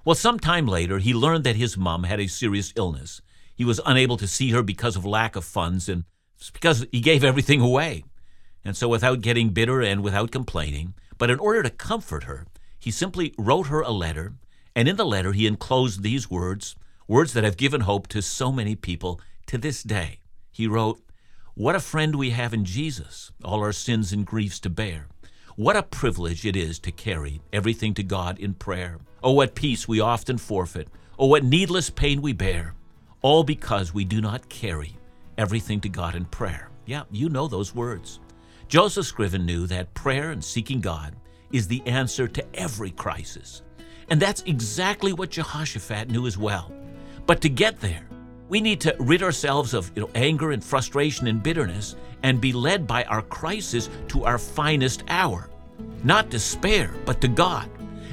Well, 0.06 0.16
some 0.16 0.40
time 0.40 0.68
later, 0.68 0.98
he 0.98 1.14
learned 1.14 1.46
that 1.46 1.56
his 1.56 1.78
mom 1.78 2.04
had 2.04 2.20
a 2.20 2.28
serious 2.28 2.74
illness. 2.76 3.22
He 3.56 3.64
was 3.64 3.80
unable 3.86 4.18
to 4.18 4.28
see 4.28 4.52
her 4.52 4.62
because 4.62 4.98
of 4.98 5.06
lack 5.06 5.36
of 5.36 5.46
funds 5.46 5.88
and 5.88 6.04
because 6.52 6.86
he 6.92 7.00
gave 7.00 7.24
everything 7.24 7.62
away. 7.62 8.04
And 8.66 8.76
so, 8.76 8.90
without 8.90 9.22
getting 9.22 9.50
bitter 9.50 9.82
and 9.82 10.04
without 10.04 10.32
complaining, 10.32 10.94
but 11.18 11.30
in 11.30 11.40
order 11.40 11.64
to 11.64 11.70
comfort 11.70 12.26
her, 12.26 12.46
he 12.80 12.92
simply 12.92 13.34
wrote 13.38 13.68
her 13.68 13.82
a 13.82 13.92
letter. 13.92 14.34
And 14.76 14.90
in 14.90 14.98
the 14.98 15.06
letter, 15.06 15.32
he 15.32 15.48
enclosed 15.48 16.02
these 16.02 16.30
words 16.30 16.76
words 17.08 17.34
that 17.34 17.44
have 17.44 17.58
given 17.58 17.82
hope 17.82 18.08
to 18.08 18.22
so 18.22 18.52
many 18.52 18.76
people 18.76 19.22
to 19.46 19.58
this 19.58 19.84
day. 19.84 20.20
He 20.52 20.68
wrote, 20.68 21.02
What 21.54 21.76
a 21.76 21.80
friend 21.80 22.16
we 22.16 22.32
have 22.32 22.54
in 22.54 22.66
Jesus, 22.66 23.32
all 23.44 23.62
our 23.62 23.74
sins 23.74 24.12
and 24.12 24.26
griefs 24.26 24.60
to 24.62 24.70
bear. 24.70 25.08
What 25.56 25.76
a 25.76 25.84
privilege 25.84 26.48
it 26.48 26.56
is 26.56 26.80
to 26.80 26.92
carry 26.92 27.40
everything 27.52 27.94
to 27.94 28.04
God 28.04 28.40
in 28.40 28.56
prayer. 28.56 28.98
Oh, 29.22 29.34
what 29.34 29.54
peace 29.54 29.88
we 29.88 30.00
often 30.00 30.40
forfeit. 30.40 30.88
Oh, 31.20 31.28
what 31.28 31.44
needless 31.44 31.92
pain 31.92 32.24
we 32.24 32.34
bear. 32.34 32.74
All 33.22 33.44
because 33.44 33.94
we 33.94 34.04
do 34.04 34.20
not 34.20 34.50
carry 34.50 34.98
everything 35.38 35.80
to 35.82 35.90
God 35.90 36.16
in 36.16 36.26
prayer. 36.26 36.72
Yeah, 36.88 37.04
you 37.12 37.30
know 37.30 37.48
those 37.48 37.76
words. 37.76 38.20
Joseph 38.68 39.06
Scriven 39.06 39.46
knew 39.46 39.68
that 39.68 39.94
prayer 39.94 40.32
and 40.32 40.44
seeking 40.44 40.82
God 40.82 41.16
is 41.52 41.68
the 41.68 41.86
answer 41.86 42.28
to 42.28 42.44
every 42.56 42.90
crisis. 42.90 43.62
And 44.10 44.20
that's 44.20 44.42
exactly 44.48 45.14
what 45.14 45.30
Jehoshaphat 45.30 46.10
knew 46.10 46.26
as 46.26 46.36
well. 46.36 46.74
But 47.28 47.42
to 47.42 47.50
get 47.50 47.80
there, 47.80 48.08
we 48.50 48.60
need 48.60 48.82
to 48.82 48.96
rid 49.00 49.22
ourselves 49.22 49.76
of 49.76 49.92
you 49.96 50.02
know, 50.02 50.10
anger 50.16 50.52
and 50.52 50.64
frustration 50.64 51.28
and 51.28 51.44
bitterness 51.44 51.96
and 52.24 52.42
be 52.42 52.54
led 52.54 52.88
by 52.88 53.04
our 53.04 53.22
crisis 53.22 53.90
to 54.08 54.24
our 54.24 54.38
finest 54.38 55.04
hour. 55.10 55.50
not 56.04 56.30
despair, 56.30 56.94
but 57.06 57.22
to 57.22 57.28
God. 57.28 57.70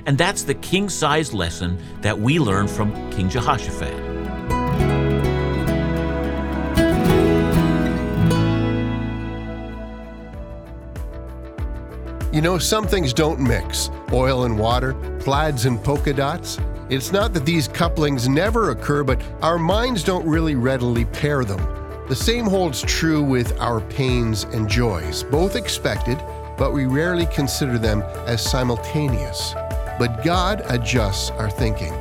And 0.06 0.16
that's 0.16 0.42
the 0.42 0.54
king 0.54 0.88
sized 0.88 1.32
lesson 1.32 1.78
that 2.02 2.18
we 2.18 2.38
learn 2.38 2.68
from 2.68 2.92
King 3.10 3.28
Jehoshaphat. 3.28 3.94
You 12.32 12.40
know, 12.40 12.58
some 12.58 12.86
things 12.86 13.12
don't 13.12 13.40
mix 13.40 13.90
oil 14.12 14.44
and 14.44 14.56
water, 14.58 14.94
plaids 15.18 15.66
and 15.66 15.82
polka 15.82 16.12
dots. 16.12 16.58
It's 16.88 17.12
not 17.12 17.34
that 17.34 17.44
these 17.44 17.68
couplings 17.68 18.28
never 18.28 18.70
occur, 18.70 19.02
but 19.02 19.20
our 19.42 19.58
minds 19.58 20.04
don't 20.04 20.26
really 20.26 20.54
readily 20.54 21.04
pair 21.06 21.44
them. 21.44 21.79
The 22.10 22.16
same 22.16 22.46
holds 22.46 22.82
true 22.82 23.22
with 23.22 23.56
our 23.60 23.80
pains 23.82 24.42
and 24.42 24.68
joys, 24.68 25.22
both 25.22 25.54
expected, 25.54 26.20
but 26.58 26.72
we 26.72 26.86
rarely 26.86 27.26
consider 27.26 27.78
them 27.78 28.02
as 28.26 28.42
simultaneous. 28.42 29.54
But 29.96 30.24
God 30.24 30.64
adjusts 30.64 31.30
our 31.30 31.48
thinking. 31.48 31.92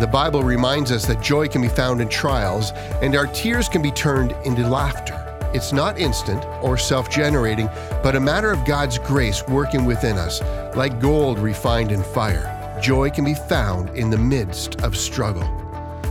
The 0.00 0.08
Bible 0.10 0.42
reminds 0.42 0.90
us 0.90 1.04
that 1.04 1.20
joy 1.20 1.48
can 1.48 1.60
be 1.60 1.68
found 1.68 2.00
in 2.00 2.08
trials, 2.08 2.70
and 3.02 3.14
our 3.14 3.26
tears 3.26 3.68
can 3.68 3.82
be 3.82 3.90
turned 3.90 4.32
into 4.46 4.66
laughter. 4.66 5.22
It's 5.52 5.74
not 5.74 5.98
instant 5.98 6.46
or 6.62 6.78
self 6.78 7.10
generating, 7.10 7.68
but 8.02 8.16
a 8.16 8.20
matter 8.20 8.50
of 8.50 8.64
God's 8.64 8.96
grace 8.98 9.46
working 9.48 9.84
within 9.84 10.16
us, 10.16 10.40
like 10.76 10.98
gold 10.98 11.38
refined 11.38 11.92
in 11.92 12.02
fire. 12.02 12.80
Joy 12.80 13.10
can 13.10 13.26
be 13.26 13.34
found 13.34 13.90
in 13.90 14.08
the 14.08 14.16
midst 14.16 14.80
of 14.80 14.96
struggle. 14.96 15.46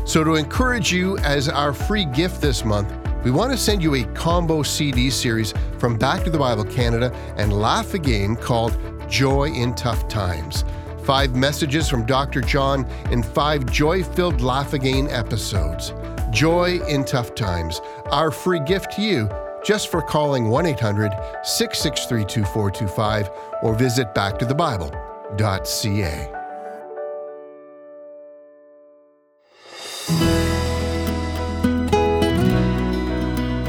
So, 0.05 0.23
to 0.23 0.35
encourage 0.35 0.93
you 0.93 1.17
as 1.17 1.49
our 1.49 1.73
free 1.73 2.05
gift 2.05 2.39
this 2.39 2.63
month, 2.63 2.93
we 3.23 3.31
want 3.31 3.51
to 3.51 3.57
send 3.57 3.81
you 3.81 3.95
a 3.95 4.03
combo 4.13 4.61
CD 4.63 5.09
series 5.09 5.53
from 5.77 5.97
Back 5.97 6.23
to 6.23 6.29
the 6.29 6.37
Bible 6.37 6.63
Canada 6.63 7.11
and 7.37 7.51
Laugh 7.53 7.93
Again 7.93 8.35
called 8.35 8.77
Joy 9.09 9.49
in 9.49 9.73
Tough 9.75 10.07
Times. 10.07 10.63
Five 11.03 11.35
messages 11.35 11.89
from 11.89 12.05
Dr. 12.05 12.41
John 12.41 12.85
in 13.11 13.23
five 13.23 13.65
joy 13.71 14.03
filled 14.03 14.41
Laugh 14.41 14.73
Again 14.73 15.07
episodes. 15.09 15.93
Joy 16.31 16.79
in 16.87 17.05
Tough 17.05 17.33
Times, 17.33 17.81
our 18.11 18.31
free 18.31 18.59
gift 18.59 18.91
to 18.93 19.01
you 19.01 19.29
just 19.63 19.89
for 19.89 20.01
calling 20.01 20.49
1 20.49 20.65
800 20.65 21.11
663 21.43 22.25
2425 22.25 23.29
or 23.63 23.75
visit 23.75 24.13
backtothebible.ca. 24.13 26.36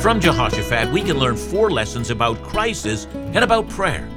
From 0.00 0.20
Jehoshaphat, 0.20 0.92
we 0.92 1.02
can 1.02 1.18
learn 1.18 1.36
four 1.36 1.70
lessons 1.70 2.10
about 2.10 2.40
crisis 2.44 3.06
and 3.12 3.38
about 3.38 3.68
prayer. 3.68 4.08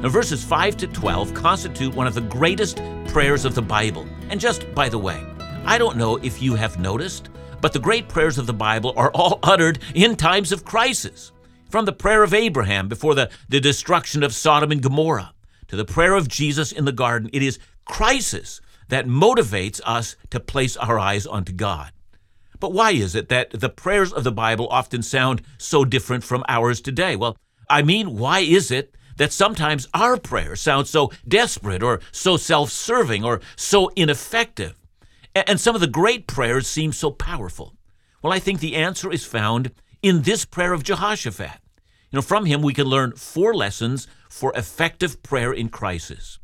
Now, 0.00 0.08
verses 0.08 0.42
5 0.42 0.78
to 0.78 0.86
12 0.86 1.34
constitute 1.34 1.94
one 1.94 2.06
of 2.06 2.14
the 2.14 2.22
greatest 2.22 2.80
prayers 3.08 3.44
of 3.44 3.54
the 3.54 3.60
Bible. 3.60 4.06
And 4.30 4.40
just 4.40 4.74
by 4.74 4.88
the 4.88 4.98
way, 4.98 5.22
I 5.66 5.76
don't 5.76 5.98
know 5.98 6.16
if 6.16 6.40
you 6.40 6.54
have 6.54 6.78
noticed, 6.78 7.28
but 7.60 7.74
the 7.74 7.78
great 7.78 8.08
prayers 8.08 8.38
of 8.38 8.46
the 8.46 8.54
Bible 8.54 8.94
are 8.96 9.10
all 9.12 9.38
uttered 9.42 9.80
in 9.94 10.16
times 10.16 10.52
of 10.52 10.64
crisis. 10.64 11.32
From 11.68 11.84
the 11.84 11.92
prayer 11.92 12.22
of 12.22 12.32
Abraham 12.32 12.88
before 12.88 13.14
the, 13.14 13.28
the 13.50 13.60
destruction 13.60 14.22
of 14.22 14.34
Sodom 14.34 14.72
and 14.72 14.82
Gomorrah 14.82 15.34
to 15.68 15.76
the 15.76 15.84
prayer 15.84 16.14
of 16.14 16.28
Jesus 16.28 16.72
in 16.72 16.86
the 16.86 16.92
garden, 16.92 17.28
it 17.34 17.42
is 17.42 17.58
crisis 17.84 18.62
that 18.88 19.06
motivates 19.06 19.82
us 19.84 20.16
to 20.30 20.40
place 20.40 20.78
our 20.78 20.98
eyes 20.98 21.26
onto 21.26 21.52
God. 21.52 21.92
But 22.60 22.72
why 22.72 22.92
is 22.92 23.14
it 23.14 23.28
that 23.28 23.50
the 23.50 23.68
prayers 23.68 24.12
of 24.12 24.24
the 24.24 24.32
Bible 24.32 24.68
often 24.70 25.02
sound 25.02 25.42
so 25.58 25.84
different 25.84 26.24
from 26.24 26.44
ours 26.48 26.80
today? 26.80 27.16
Well, 27.16 27.36
I 27.68 27.82
mean, 27.82 28.16
why 28.16 28.40
is 28.40 28.70
it 28.70 28.94
that 29.16 29.32
sometimes 29.32 29.88
our 29.94 30.16
prayers 30.16 30.60
sound 30.60 30.86
so 30.88 31.10
desperate 31.26 31.82
or 31.82 32.00
so 32.12 32.36
self 32.36 32.70
serving 32.70 33.24
or 33.24 33.40
so 33.56 33.88
ineffective? 33.96 34.74
And 35.34 35.60
some 35.60 35.74
of 35.74 35.80
the 35.80 35.86
great 35.86 36.26
prayers 36.26 36.66
seem 36.66 36.92
so 36.92 37.10
powerful. 37.10 37.74
Well, 38.22 38.32
I 38.32 38.38
think 38.38 38.60
the 38.60 38.76
answer 38.76 39.12
is 39.12 39.24
found 39.24 39.70
in 40.02 40.22
this 40.22 40.44
prayer 40.44 40.72
of 40.72 40.82
Jehoshaphat. 40.82 41.60
You 42.10 42.16
know, 42.16 42.22
from 42.22 42.46
him 42.46 42.62
we 42.62 42.72
can 42.72 42.86
learn 42.86 43.12
four 43.16 43.54
lessons 43.54 44.06
for 44.30 44.52
effective 44.56 45.22
prayer 45.22 45.52
in 45.52 45.68
crisis. 45.68 46.38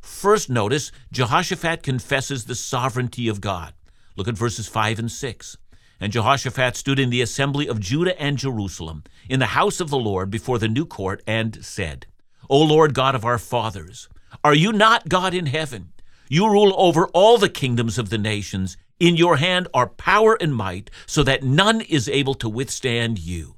First, 0.00 0.48
notice 0.48 0.92
Jehoshaphat 1.12 1.82
confesses 1.82 2.44
the 2.44 2.54
sovereignty 2.54 3.26
of 3.26 3.40
God. 3.40 3.74
Look 4.16 4.28
at 4.28 4.36
verses 4.36 4.66
5 4.66 4.98
and 4.98 5.12
6. 5.12 5.56
And 6.00 6.12
Jehoshaphat 6.12 6.76
stood 6.76 6.98
in 6.98 7.10
the 7.10 7.22
assembly 7.22 7.68
of 7.68 7.80
Judah 7.80 8.20
and 8.20 8.38
Jerusalem, 8.38 9.04
in 9.28 9.40
the 9.40 9.46
house 9.46 9.80
of 9.80 9.90
the 9.90 9.98
Lord 9.98 10.30
before 10.30 10.58
the 10.58 10.68
new 10.68 10.86
court, 10.86 11.22
and 11.26 11.64
said, 11.64 12.06
O 12.48 12.62
Lord 12.62 12.94
God 12.94 13.14
of 13.14 13.24
our 13.24 13.38
fathers, 13.38 14.08
are 14.42 14.54
you 14.54 14.72
not 14.72 15.08
God 15.08 15.34
in 15.34 15.46
heaven? 15.46 15.92
You 16.28 16.50
rule 16.50 16.74
over 16.76 17.06
all 17.08 17.38
the 17.38 17.48
kingdoms 17.48 17.98
of 17.98 18.10
the 18.10 18.18
nations. 18.18 18.76
In 18.98 19.16
your 19.16 19.36
hand 19.36 19.68
are 19.72 19.88
power 19.88 20.36
and 20.40 20.54
might, 20.54 20.90
so 21.06 21.22
that 21.22 21.42
none 21.42 21.82
is 21.82 22.08
able 22.08 22.34
to 22.34 22.48
withstand 22.48 23.18
you. 23.18 23.56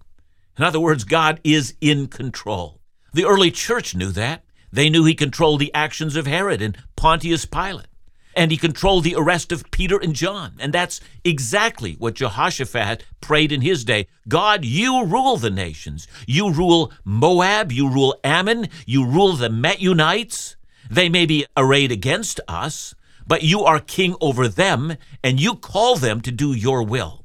In 0.57 0.65
other 0.65 0.81
words, 0.81 1.05
God 1.05 1.41
is 1.45 1.75
in 1.81 2.09
control. 2.09 2.81
The 3.13 3.25
early 3.25 3.51
church 3.51 3.95
knew 3.95 4.11
that. 4.13 4.45
They 4.73 4.91
knew 4.91 5.05
he 5.05 5.15
controlled 5.15 5.61
the 5.61 5.73
actions 5.73 6.15
of 6.15 6.27
Herod 6.27 6.61
and 6.61 6.77
Pontius 6.95 7.45
Pilate 7.47 7.88
and 8.39 8.53
he 8.53 8.57
controlled 8.57 9.03
the 9.03 9.17
arrest 9.17 9.51
of 9.51 9.69
Peter 9.73 9.99
and 9.99 10.15
John. 10.15 10.53
And 10.61 10.73
that's 10.73 11.01
exactly 11.25 11.95
what 11.95 12.15
Jehoshaphat 12.15 13.05
prayed 13.21 13.51
in 13.51 13.63
his 13.63 13.85
day. 13.85 14.07
God, 14.29 14.65
you 14.65 15.05
rule 15.05 15.37
the 15.39 15.51
nations. 15.51 16.07
You 16.25 16.53
rule 16.53 16.93
Moab, 17.05 17.73
you 17.73 17.91
rule 17.91 18.15
Ammon, 18.23 18.69
you 18.87 19.05
rule 19.05 19.33
the 19.33 19.49
Meunites. 19.49 20.55
They 20.89 21.09
may 21.09 21.27
be 21.27 21.47
arrayed 21.57 21.91
against 21.91 22.39
us, 22.47 22.95
but 23.27 23.43
you 23.43 23.65
are 23.65 23.81
king 23.81 24.15
over 24.21 24.47
them, 24.47 24.97
and 25.23 25.41
you 25.41 25.57
call 25.57 25.97
them 25.97 26.21
to 26.21 26.31
do 26.31 26.53
your 26.53 26.85
will. 26.85 27.25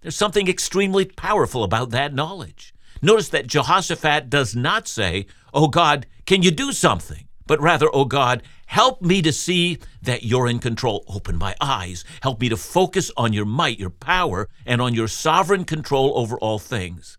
There's 0.00 0.16
something 0.16 0.48
extremely 0.48 1.04
powerful 1.04 1.64
about 1.64 1.90
that 1.90 2.14
knowledge. 2.14 2.72
Notice 3.02 3.28
that 3.28 3.46
Jehoshaphat 3.46 4.30
does 4.30 4.56
not 4.56 4.88
say, 4.88 5.26
Oh 5.52 5.68
God, 5.68 6.06
can 6.24 6.42
you 6.42 6.50
do 6.50 6.72
something? 6.72 7.28
But 7.46 7.60
rather, 7.60 7.88
Oh 7.92 8.06
God, 8.06 8.42
Help 8.66 9.00
me 9.00 9.22
to 9.22 9.32
see 9.32 9.78
that 10.02 10.24
you're 10.24 10.48
in 10.48 10.58
control. 10.58 11.04
Open 11.08 11.36
my 11.36 11.54
eyes. 11.60 12.04
Help 12.22 12.40
me 12.40 12.48
to 12.48 12.56
focus 12.56 13.10
on 13.16 13.32
your 13.32 13.44
might, 13.44 13.78
your 13.78 13.90
power, 13.90 14.48
and 14.66 14.80
on 14.80 14.94
your 14.94 15.08
sovereign 15.08 15.64
control 15.64 16.12
over 16.16 16.36
all 16.38 16.58
things. 16.58 17.16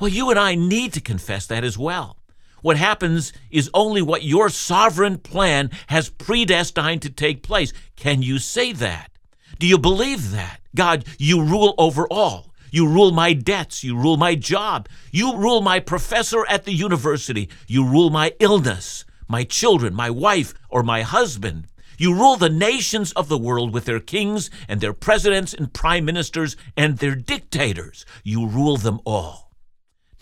Well, 0.00 0.10
you 0.10 0.30
and 0.30 0.38
I 0.38 0.54
need 0.54 0.92
to 0.94 1.00
confess 1.00 1.46
that 1.46 1.64
as 1.64 1.78
well. 1.78 2.18
What 2.60 2.76
happens 2.76 3.32
is 3.50 3.70
only 3.72 4.02
what 4.02 4.24
your 4.24 4.48
sovereign 4.48 5.18
plan 5.18 5.70
has 5.86 6.10
predestined 6.10 7.02
to 7.02 7.10
take 7.10 7.42
place. 7.42 7.72
Can 7.96 8.20
you 8.20 8.38
say 8.38 8.72
that? 8.72 9.12
Do 9.58 9.66
you 9.66 9.78
believe 9.78 10.32
that? 10.32 10.60
God, 10.74 11.04
you 11.18 11.42
rule 11.42 11.74
over 11.78 12.06
all. 12.10 12.52
You 12.70 12.86
rule 12.86 13.12
my 13.12 13.32
debts. 13.32 13.82
You 13.82 13.96
rule 13.96 14.16
my 14.16 14.34
job. 14.34 14.88
You 15.10 15.36
rule 15.36 15.62
my 15.62 15.80
professor 15.80 16.44
at 16.48 16.64
the 16.64 16.72
university. 16.72 17.48
You 17.66 17.86
rule 17.86 18.10
my 18.10 18.34
illness 18.40 19.04
my 19.28 19.44
children, 19.44 19.94
my 19.94 20.10
wife, 20.10 20.54
or 20.68 20.82
my 20.82 21.02
husband. 21.02 21.66
You 21.98 22.14
rule 22.14 22.36
the 22.36 22.48
nations 22.48 23.12
of 23.12 23.28
the 23.28 23.38
world 23.38 23.74
with 23.74 23.84
their 23.84 24.00
kings 24.00 24.50
and 24.68 24.80
their 24.80 24.92
presidents 24.92 25.52
and 25.52 25.72
prime 25.72 26.04
ministers 26.04 26.56
and 26.76 26.98
their 26.98 27.14
dictators. 27.14 28.06
You 28.22 28.46
rule 28.46 28.76
them 28.76 29.00
all. 29.04 29.52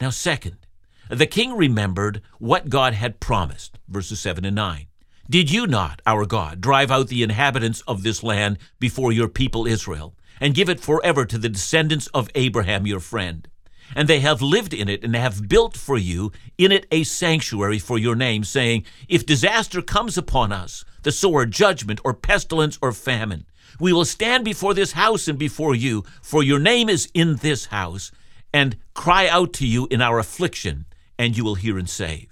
Now, 0.01 0.11
second, 0.11 0.67
the 1.09 1.27
king 1.27 1.57
remembered 1.57 2.23
what 2.39 2.69
God 2.69 2.95
had 2.95 3.21
promised, 3.21 3.79
verses 3.89 4.21
7 4.21 4.45
and 4.45 4.57
9. 4.57 4.87
Did 5.29 5.51
you 5.51 5.67
not, 5.67 6.01
our 6.07 6.25
God, 6.25 6.61
drive 6.61 6.91
out 6.91 7.09
the 7.09 7.23
inhabitants 7.23 7.83
of 7.83 8.03
this 8.03 8.23
land 8.23 8.59
before 8.79 9.13
your 9.13 9.29
people 9.29 9.67
Israel, 9.67 10.17
and 10.41 10.55
give 10.55 10.69
it 10.69 10.81
forever 10.81 11.25
to 11.27 11.39
the 11.39 11.49
descendants 11.49 12.07
of 12.09 12.31
Abraham 12.35 12.87
your 12.87 13.01
friend? 13.01 13.49
And 13.95 14.09
they 14.09 14.21
have 14.21 14.43
lived 14.43 14.75
in 14.75 14.89
it 14.89 15.05
and 15.05 15.15
have 15.15 15.49
built 15.49 15.77
for 15.77 15.97
you 15.97 16.33
in 16.59 16.73
it 16.73 16.87
a 16.91 17.05
sanctuary 17.05 17.79
for 17.79 17.99
your 17.99 18.17
name, 18.17 18.45
saying, 18.45 18.85
If 19.09 19.27
disaster 19.27 19.83
comes 19.83 20.19
upon 20.19 20.53
us, 20.53 20.85
the 21.03 21.13
sword, 21.13 21.53
judgment, 21.53 22.01
or 22.05 22.15
pestilence, 22.15 22.79
or 22.83 22.93
famine, 22.93 23.47
we 23.79 23.93
will 23.93 24.05
stand 24.05 24.45
before 24.45 24.75
this 24.75 24.93
house 24.93 25.29
and 25.29 25.39
before 25.39 25.75
you, 25.75 26.05
for 26.23 26.43
your 26.43 26.59
name 26.59 26.89
is 26.89 27.09
in 27.15 27.37
this 27.37 27.67
house, 27.67 28.11
and 28.53 28.77
cry 28.95 29.29
out 29.29 29.53
to 29.55 29.67
you 29.67 29.87
in 29.91 30.01
our 30.01 30.19
affliction, 30.19 30.87
and 31.19 31.37
you 31.37 31.45
will 31.45 31.55
hear 31.55 31.79
and 31.79 31.89
save. 31.89 32.29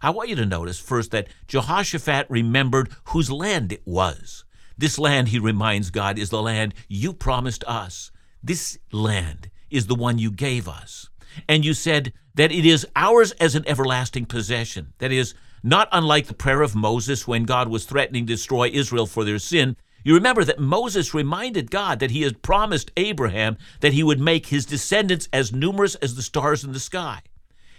I 0.00 0.10
want 0.10 0.28
you 0.28 0.36
to 0.36 0.46
notice 0.46 0.78
first 0.78 1.10
that 1.10 1.28
Jehoshaphat 1.48 2.26
remembered 2.28 2.90
whose 3.06 3.30
land 3.30 3.72
it 3.72 3.82
was. 3.84 4.44
This 4.76 4.98
land, 4.98 5.28
he 5.28 5.40
reminds 5.40 5.90
God, 5.90 6.18
is 6.18 6.30
the 6.30 6.40
land 6.40 6.72
you 6.86 7.12
promised 7.12 7.64
us. 7.66 8.12
This 8.42 8.78
land 8.92 9.50
is 9.70 9.86
the 9.86 9.94
one 9.94 10.18
you 10.18 10.30
gave 10.30 10.68
us. 10.68 11.08
And 11.48 11.64
you 11.64 11.74
said 11.74 12.12
that 12.34 12.52
it 12.52 12.64
is 12.64 12.86
ours 12.96 13.32
as 13.32 13.54
an 13.54 13.64
everlasting 13.66 14.26
possession. 14.26 14.92
That 14.98 15.12
is, 15.12 15.34
not 15.62 15.88
unlike 15.92 16.26
the 16.26 16.34
prayer 16.34 16.62
of 16.62 16.74
Moses 16.74 17.26
when 17.26 17.44
God 17.44 17.68
was 17.68 17.84
threatening 17.84 18.26
to 18.26 18.34
destroy 18.34 18.70
Israel 18.72 19.06
for 19.06 19.24
their 19.24 19.38
sin. 19.38 19.76
You 20.04 20.14
remember 20.14 20.44
that 20.44 20.60
Moses 20.60 21.12
reminded 21.12 21.70
God 21.70 21.98
that 21.98 22.12
he 22.12 22.22
had 22.22 22.42
promised 22.42 22.92
Abraham 22.96 23.58
that 23.80 23.92
he 23.92 24.02
would 24.02 24.20
make 24.20 24.46
his 24.46 24.64
descendants 24.64 25.28
as 25.32 25.52
numerous 25.52 25.96
as 25.96 26.14
the 26.14 26.22
stars 26.22 26.64
in 26.64 26.72
the 26.72 26.80
sky. 26.80 27.22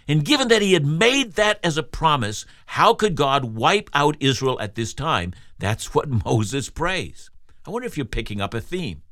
And 0.07 0.25
given 0.25 0.47
that 0.49 0.61
he 0.61 0.73
had 0.73 0.85
made 0.85 1.33
that 1.33 1.59
as 1.63 1.77
a 1.77 1.83
promise, 1.83 2.45
how 2.65 2.93
could 2.93 3.15
God 3.15 3.55
wipe 3.55 3.89
out 3.93 4.17
Israel 4.19 4.59
at 4.59 4.75
this 4.75 4.93
time? 4.93 5.33
That's 5.59 5.93
what 5.93 6.09
Moses 6.25 6.69
prays. 6.69 7.29
I 7.65 7.71
wonder 7.71 7.87
if 7.87 7.97
you're 7.97 8.05
picking 8.05 8.41
up 8.41 8.53
a 8.53 8.61
theme. 8.61 9.03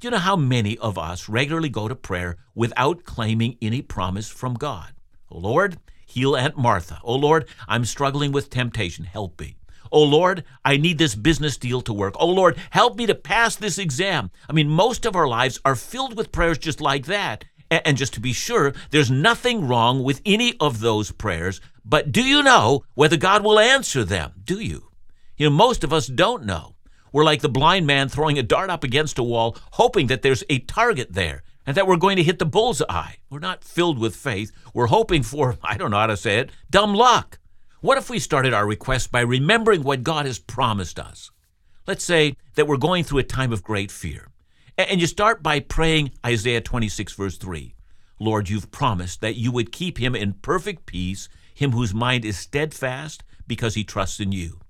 Do 0.00 0.06
you 0.06 0.12
know 0.12 0.18
how 0.18 0.36
many 0.36 0.78
of 0.78 0.96
us 0.96 1.28
regularly 1.28 1.68
go 1.68 1.88
to 1.88 1.96
prayer 1.96 2.36
without 2.54 3.02
claiming 3.02 3.56
any 3.60 3.82
promise 3.82 4.28
from 4.28 4.54
God? 4.54 4.92
Oh 5.28 5.38
Lord, 5.38 5.78
heal 6.06 6.36
Aunt 6.36 6.56
Martha. 6.56 7.00
Oh 7.02 7.16
Lord, 7.16 7.48
I'm 7.66 7.84
struggling 7.84 8.30
with 8.30 8.48
temptation. 8.48 9.06
Help 9.06 9.40
me. 9.40 9.56
Oh 9.90 10.04
Lord, 10.04 10.44
I 10.64 10.76
need 10.76 10.98
this 10.98 11.16
business 11.16 11.56
deal 11.56 11.80
to 11.80 11.92
work. 11.92 12.14
Oh 12.20 12.28
Lord, 12.28 12.56
help 12.70 12.96
me 12.96 13.06
to 13.06 13.14
pass 13.16 13.56
this 13.56 13.76
exam. 13.76 14.30
I 14.48 14.52
mean, 14.52 14.68
most 14.68 15.04
of 15.04 15.16
our 15.16 15.26
lives 15.26 15.58
are 15.64 15.74
filled 15.74 16.16
with 16.16 16.30
prayers 16.30 16.58
just 16.58 16.80
like 16.80 17.06
that. 17.06 17.44
And 17.68 17.96
just 17.96 18.14
to 18.14 18.20
be 18.20 18.32
sure, 18.32 18.74
there's 18.90 19.10
nothing 19.10 19.66
wrong 19.66 20.04
with 20.04 20.22
any 20.24 20.54
of 20.60 20.78
those 20.78 21.10
prayers, 21.10 21.60
but 21.84 22.12
do 22.12 22.24
you 22.24 22.44
know 22.44 22.84
whether 22.94 23.16
God 23.16 23.42
will 23.42 23.58
answer 23.58 24.04
them? 24.04 24.34
Do 24.44 24.60
you? 24.60 24.90
You 25.36 25.50
know, 25.50 25.56
most 25.56 25.82
of 25.82 25.92
us 25.92 26.06
don't 26.06 26.44
know. 26.44 26.76
We're 27.12 27.24
like 27.24 27.40
the 27.40 27.48
blind 27.48 27.86
man 27.86 28.08
throwing 28.08 28.38
a 28.38 28.42
dart 28.42 28.70
up 28.70 28.84
against 28.84 29.18
a 29.18 29.22
wall, 29.22 29.56
hoping 29.72 30.08
that 30.08 30.22
there's 30.22 30.44
a 30.48 30.60
target 30.60 31.12
there 31.12 31.42
and 31.66 31.76
that 31.76 31.86
we're 31.86 31.96
going 31.96 32.16
to 32.16 32.22
hit 32.22 32.38
the 32.38 32.46
bull's 32.46 32.82
eye. 32.88 33.16
We're 33.28 33.38
not 33.40 33.62
filled 33.62 33.98
with 33.98 34.16
faith. 34.16 34.52
We're 34.72 34.86
hoping 34.86 35.22
for, 35.22 35.56
I 35.62 35.76
don't 35.76 35.90
know 35.90 35.98
how 35.98 36.06
to 36.06 36.16
say 36.16 36.38
it, 36.38 36.50
dumb 36.70 36.94
luck. 36.94 37.38
What 37.80 37.98
if 37.98 38.10
we 38.10 38.18
started 38.18 38.54
our 38.54 38.66
request 38.66 39.12
by 39.12 39.20
remembering 39.20 39.82
what 39.82 40.02
God 40.02 40.26
has 40.26 40.38
promised 40.38 40.98
us? 40.98 41.30
Let's 41.86 42.04
say 42.04 42.36
that 42.54 42.66
we're 42.66 42.76
going 42.76 43.04
through 43.04 43.20
a 43.20 43.24
time 43.24 43.52
of 43.52 43.62
great 43.62 43.90
fear. 43.90 44.28
And 44.76 45.00
you 45.00 45.06
start 45.06 45.42
by 45.42 45.60
praying 45.60 46.12
Isaiah 46.24 46.60
26, 46.60 47.12
verse 47.14 47.36
3. 47.36 47.74
Lord, 48.18 48.48
you've 48.48 48.70
promised 48.70 49.20
that 49.20 49.36
you 49.36 49.52
would 49.52 49.72
keep 49.72 49.98
him 49.98 50.14
in 50.14 50.34
perfect 50.34 50.86
peace, 50.86 51.28
him 51.54 51.72
whose 51.72 51.94
mind 51.94 52.24
is 52.24 52.38
steadfast 52.38 53.24
because 53.46 53.74
he 53.74 53.84
trusts 53.84 54.20
in 54.20 54.32
you. 54.32 54.60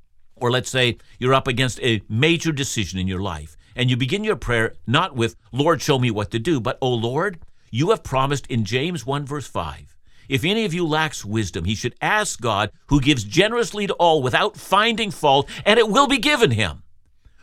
Or 0.40 0.50
let's 0.50 0.70
say 0.70 0.98
you're 1.18 1.34
up 1.34 1.48
against 1.48 1.80
a 1.80 2.02
major 2.08 2.52
decision 2.52 2.98
in 2.98 3.08
your 3.08 3.20
life, 3.20 3.56
and 3.76 3.90
you 3.90 3.96
begin 3.96 4.24
your 4.24 4.36
prayer 4.36 4.74
not 4.86 5.16
with, 5.16 5.36
Lord, 5.52 5.82
show 5.82 5.98
me 5.98 6.10
what 6.10 6.30
to 6.32 6.38
do, 6.38 6.60
but, 6.60 6.78
Oh 6.80 6.94
Lord, 6.94 7.40
you 7.70 7.90
have 7.90 8.02
promised 8.02 8.46
in 8.46 8.64
James 8.64 9.04
1, 9.04 9.26
verse 9.26 9.46
5, 9.46 9.96
if 10.28 10.44
any 10.44 10.64
of 10.64 10.74
you 10.74 10.86
lacks 10.86 11.24
wisdom, 11.24 11.64
he 11.64 11.74
should 11.74 11.94
ask 12.00 12.40
God, 12.40 12.70
who 12.88 13.00
gives 13.00 13.24
generously 13.24 13.86
to 13.86 13.94
all 13.94 14.22
without 14.22 14.56
finding 14.56 15.10
fault, 15.10 15.48
and 15.64 15.78
it 15.78 15.88
will 15.88 16.06
be 16.06 16.18
given 16.18 16.50
him. 16.50 16.82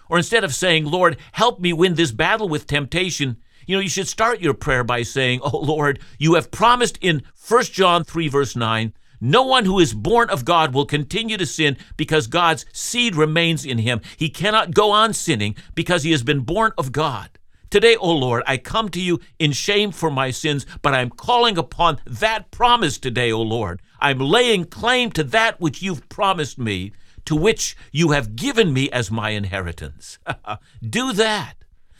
Or 0.07 0.17
instead 0.17 0.43
of 0.43 0.53
saying, 0.53 0.85
Lord, 0.85 1.17
help 1.31 1.59
me 1.59 1.73
win 1.73 1.95
this 1.95 2.11
battle 2.11 2.47
with 2.47 2.67
temptation, 2.67 3.37
you 3.65 3.75
know, 3.75 3.81
you 3.81 3.89
should 3.89 4.07
start 4.07 4.41
your 4.41 4.53
prayer 4.53 4.83
by 4.83 5.01
saying, 5.01 5.39
Oh 5.41 5.57
Lord, 5.57 5.99
you 6.19 6.35
have 6.35 6.51
promised 6.51 6.99
in 7.01 7.23
1 7.47 7.63
John 7.65 8.03
3, 8.03 8.27
verse 8.27 8.55
9, 8.55 8.93
no 9.19 9.43
one 9.43 9.65
who 9.65 9.79
is 9.79 9.93
born 9.93 10.29
of 10.29 10.45
God 10.45 10.73
will 10.73 10.85
continue 10.85 11.37
to 11.37 11.45
sin 11.45 11.77
because 11.97 12.27
God's 12.27 12.65
seed 12.73 13.15
remains 13.15 13.65
in 13.65 13.79
him. 13.79 14.01
He 14.17 14.29
cannot 14.29 14.73
go 14.73 14.91
on 14.91 15.13
sinning 15.13 15.55
because 15.73 16.03
he 16.03 16.11
has 16.11 16.23
been 16.23 16.41
born 16.41 16.71
of 16.77 16.91
God. 16.91 17.29
Today, 17.69 17.95
O 17.95 18.11
Lord, 18.11 18.43
I 18.45 18.57
come 18.57 18.89
to 18.89 19.01
you 19.01 19.19
in 19.39 19.51
shame 19.51 19.91
for 19.91 20.09
my 20.09 20.31
sins, 20.31 20.65
but 20.81 20.93
I'm 20.93 21.09
calling 21.09 21.57
upon 21.57 21.99
that 22.05 22.51
promise 22.51 22.97
today, 22.97 23.31
O 23.31 23.41
Lord. 23.41 23.81
I'm 23.99 24.19
laying 24.19 24.65
claim 24.65 25.11
to 25.11 25.23
that 25.25 25.59
which 25.59 25.81
you've 25.81 26.07
promised 26.07 26.57
me, 26.57 26.93
to 27.25 27.35
which 27.35 27.75
you 27.91 28.11
have 28.11 28.35
given 28.35 28.71
me 28.71 28.89
as 28.91 29.11
my 29.11 29.31
inheritance. 29.31 30.19
Do 30.89 31.11
that. 31.13 31.55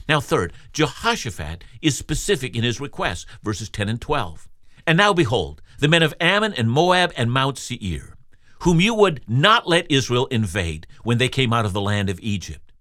Now, 0.07 0.19
third, 0.21 0.53
Jehoshaphat 0.71 1.63
is 1.81 1.97
specific 1.97 2.55
in 2.55 2.63
his 2.63 2.79
request, 2.79 3.25
verses 3.43 3.69
10 3.69 3.89
and 3.89 3.99
12. 3.99 4.47
And 4.85 4.97
now 4.97 5.13
behold, 5.13 5.61
the 5.79 5.87
men 5.87 6.03
of 6.03 6.13
Ammon 6.19 6.53
and 6.53 6.69
Moab 6.69 7.11
and 7.17 7.31
Mount 7.31 7.57
Seir, 7.57 8.15
whom 8.59 8.79
you 8.79 8.93
would 8.93 9.21
not 9.27 9.67
let 9.67 9.89
Israel 9.91 10.25
invade 10.27 10.87
when 11.03 11.17
they 11.17 11.29
came 11.29 11.53
out 11.53 11.65
of 11.65 11.73
the 11.73 11.81
land 11.81 12.09
of 12.09 12.19
Egypt, 12.21 12.71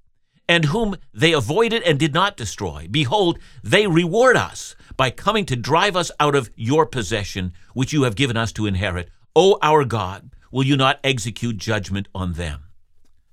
and 0.49 0.67
whom 0.67 0.97
they 1.13 1.33
avoided 1.33 1.83
and 1.83 1.99
did 1.99 2.15
not 2.15 2.37
destroy. 2.37 2.87
Behold, 2.91 3.39
they 3.63 3.87
reward 3.87 4.37
us 4.37 4.76
by 4.97 5.11
coming 5.11 5.45
to 5.47 5.57
drive 5.57 5.97
us 5.97 6.11
out 6.21 6.35
of 6.35 6.50
your 6.57 6.87
possession, 6.87 7.52
which 7.73 7.93
you 7.93 8.02
have 8.02 8.17
given 8.17 8.37
us 8.37 8.52
to 8.52 8.67
inherit. 8.67 9.11
O 9.35 9.59
our 9.63 9.85
God, 9.85 10.30
will 10.50 10.65
you 10.65 10.76
not 10.76 11.00
execute 11.02 11.57
judgment 11.57 12.09
on 12.15 12.35
them? 12.35 12.64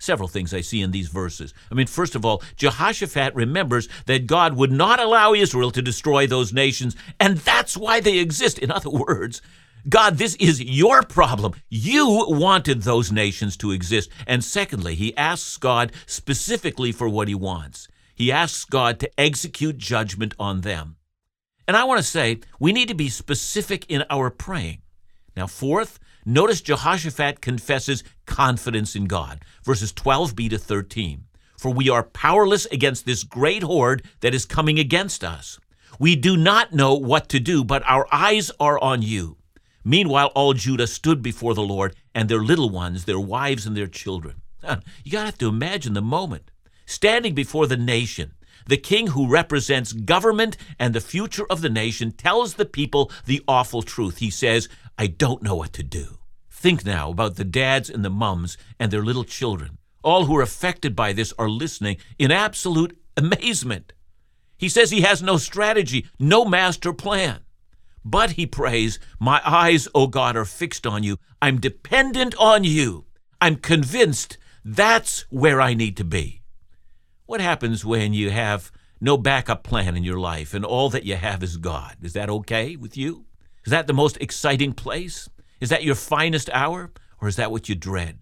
Several 0.02 0.28
things 0.28 0.52
I 0.52 0.62
see 0.62 0.82
in 0.82 0.90
these 0.90 1.10
verses. 1.10 1.54
I 1.70 1.76
mean, 1.76 1.86
first 1.86 2.16
of 2.16 2.26
all, 2.26 2.42
Jehoshaphat 2.56 3.36
remembers 3.36 3.88
that 4.08 4.26
God 4.26 4.56
would 4.56 4.72
not 4.72 5.00
allow 5.00 5.36
Israel 5.36 5.70
to 5.70 5.82
destroy 5.84 6.26
those 6.26 6.52
nations, 6.52 6.96
and 7.20 7.38
that's 7.38 7.78
why 7.78 8.00
they 8.00 8.18
exist. 8.18 8.58
In 8.58 8.72
other 8.72 8.90
words, 8.90 9.44
God, 9.88 10.18
this 10.18 10.34
is 10.38 10.60
your 10.60 11.04
problem. 11.04 11.54
You 11.70 12.26
wanted 12.28 12.82
those 12.82 13.12
nations 13.12 13.56
to 13.58 13.70
exist. 13.70 14.10
And 14.26 14.44
secondly, 14.44 14.96
he 14.96 15.16
asks 15.16 15.56
God 15.58 15.92
specifically 16.08 16.92
for 16.92 17.08
what 17.08 17.28
he 17.28 17.36
wants. 17.36 17.88
He 18.16 18.32
asks 18.32 18.66
God 18.66 19.00
to 19.02 19.20
execute 19.20 19.78
judgment 19.78 20.34
on 20.40 20.62
them. 20.62 20.96
And 21.68 21.78
I 21.78 21.84
want 21.84 22.00
to 22.00 22.04
say, 22.04 22.40
we 22.60 22.74
need 22.74 22.88
to 22.88 22.96
be 22.96 23.10
specific 23.10 23.86
in 23.88 24.04
our 24.10 24.32
praying. 24.32 24.82
Now, 25.38 25.46
fourth, 25.46 26.00
Notice 26.26 26.62
Jehoshaphat 26.62 27.42
confesses 27.42 28.04
confidence 28.26 28.96
in 28.96 29.06
God, 29.06 29.44
verses 29.64 29.92
12b 29.92 30.52
to 30.52 30.58
13. 30.58 31.24
For 31.58 31.72
we 31.72 31.90
are 31.90 32.04
powerless 32.04 32.66
against 32.68 33.06
this 33.06 33.24
great 33.24 33.64
horde 33.64 34.04
that 34.22 34.34
is 34.34 34.46
coming 34.46 34.80
against 34.80 35.24
us. 35.24 35.60
We 36.00 36.16
do 36.16 36.38
not 36.38 36.74
know 36.74 36.96
what 36.96 37.30
to 37.30 37.40
do, 37.40 37.64
but 37.64 37.84
our 37.86 38.08
eyes 38.12 38.52
are 38.60 38.80
on 38.80 39.02
you. 39.02 39.38
Meanwhile, 39.84 40.32
all 40.36 40.54
Judah 40.54 40.88
stood 40.88 41.22
before 41.24 41.54
the 41.54 41.62
Lord, 41.62 41.96
and 42.14 42.30
their 42.30 42.42
little 42.42 42.70
ones, 42.70 43.06
their 43.06 43.20
wives, 43.20 43.66
and 43.66 43.76
their 43.76 43.88
children. 43.88 44.42
You 45.04 45.12
gotta 45.12 45.26
have 45.26 45.38
to 45.40 45.50
imagine 45.50 45.94
the 45.94 46.02
moment. 46.02 46.52
Standing 46.86 47.34
before 47.34 47.66
the 47.66 47.78
nation, 47.78 48.34
the 48.68 48.78
king 48.78 49.08
who 49.08 49.28
represents 49.28 49.92
government 49.92 50.56
and 50.78 50.94
the 50.94 51.02
future 51.02 51.46
of 51.50 51.62
the 51.62 51.70
nation 51.70 52.12
tells 52.12 52.54
the 52.54 52.66
people 52.66 53.12
the 53.26 53.44
awful 53.48 53.82
truth. 53.82 54.18
He 54.18 54.30
says, 54.30 54.70
I 54.98 55.08
don't 55.08 55.44
know 55.44 55.56
what 55.56 55.74
to 55.74 55.84
do. 55.84 56.18
Think 56.50 56.86
now 56.86 57.10
about 57.10 57.36
the 57.36 57.44
dads 57.44 57.90
and 57.90 58.06
the 58.06 58.10
mums 58.10 58.58
and 58.80 58.92
their 58.92 59.04
little 59.04 59.24
children. 59.24 59.78
All 60.04 60.26
who 60.26 60.38
are 60.38 60.44
affected 60.44 60.96
by 60.96 61.14
this 61.14 61.34
are 61.38 61.50
listening 61.50 61.98
in 62.20 62.32
absolute 62.32 62.98
amazement. 63.18 63.94
He 64.58 64.70
says 64.70 64.92
he 64.92 65.02
has 65.02 65.24
no 65.24 65.38
strategy, 65.38 66.08
no 66.20 66.46
master 66.46 66.94
plan. 66.94 67.40
But 68.06 68.32
he 68.32 68.46
prays, 68.46 69.00
My 69.20 69.42
eyes, 69.46 69.88
O 69.94 70.08
God, 70.08 70.36
are 70.36 70.46
fixed 70.46 70.86
on 70.86 71.04
you. 71.04 71.18
I'm 71.42 71.60
dependent 71.60 72.36
on 72.38 72.64
you. 72.64 73.06
I'm 73.40 73.56
convinced 73.56 74.38
that's 74.64 75.26
where 75.32 75.60
I 75.60 75.74
need 75.74 75.98
to 75.98 76.04
be. 76.04 76.42
What 77.26 77.42
happens 77.42 77.86
when 77.86 78.14
you 78.14 78.30
have 78.30 78.72
no 79.00 79.18
backup 79.18 79.64
plan 79.64 79.96
in 79.96 80.04
your 80.04 80.20
life 80.20 80.54
and 80.54 80.64
all 80.64 80.90
that 80.92 81.06
you 81.06 81.16
have 81.16 81.42
is 81.42 81.58
God? 81.58 81.98
Is 82.02 82.14
that 82.14 82.30
okay 82.30 82.76
with 82.76 82.96
you? 82.96 83.26
Is 83.66 83.72
that 83.72 83.88
the 83.88 83.94
most 83.94 84.18
exciting 84.18 84.74
place? 84.74 85.30
Is 85.60 85.70
that 85.70 85.84
your 85.84 85.96
finest 85.96 86.50
hour? 86.52 86.92
Or 87.22 87.28
is 87.28 87.36
that 87.36 87.52
what 87.52 87.70
you 87.70 87.76
dread? 87.76 88.20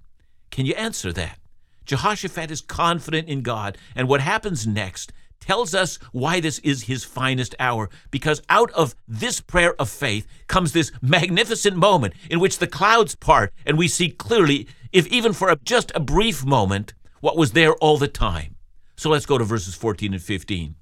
Can 0.52 0.66
you 0.66 0.74
answer 0.74 1.14
that? 1.14 1.40
Jehoshaphat 1.86 2.52
is 2.52 2.62
confident 2.62 3.28
in 3.28 3.42
God, 3.42 3.78
and 3.96 4.08
what 4.08 4.22
happens 4.22 4.68
next 4.68 5.12
tells 5.40 5.74
us 5.74 5.98
why 6.12 6.40
this 6.40 6.60
is 6.60 6.84
his 6.84 7.04
finest 7.04 7.56
hour, 7.60 7.90
because 8.12 8.42
out 8.50 8.70
of 8.72 8.94
this 9.08 9.42
prayer 9.42 9.74
of 9.82 9.90
faith 9.90 10.28
comes 10.48 10.74
this 10.74 10.92
magnificent 11.02 11.76
moment 11.76 12.14
in 12.30 12.40
which 12.40 12.60
the 12.60 12.68
clouds 12.68 13.16
part 13.16 13.54
and 13.66 13.78
we 13.78 13.88
see 13.88 14.10
clearly, 14.10 14.68
if 14.92 15.08
even 15.08 15.34
for 15.34 15.50
a, 15.50 15.56
just 15.64 15.92
a 15.96 16.00
brief 16.00 16.46
moment, 16.46 16.94
what 17.22 17.38
was 17.38 17.54
there 17.54 17.74
all 17.76 17.98
the 17.98 18.08
time. 18.08 18.56
So 18.96 19.10
let's 19.10 19.26
go 19.26 19.38
to 19.38 19.44
verses 19.44 19.76
14 19.76 20.14
and 20.14 20.22
15 20.22 20.76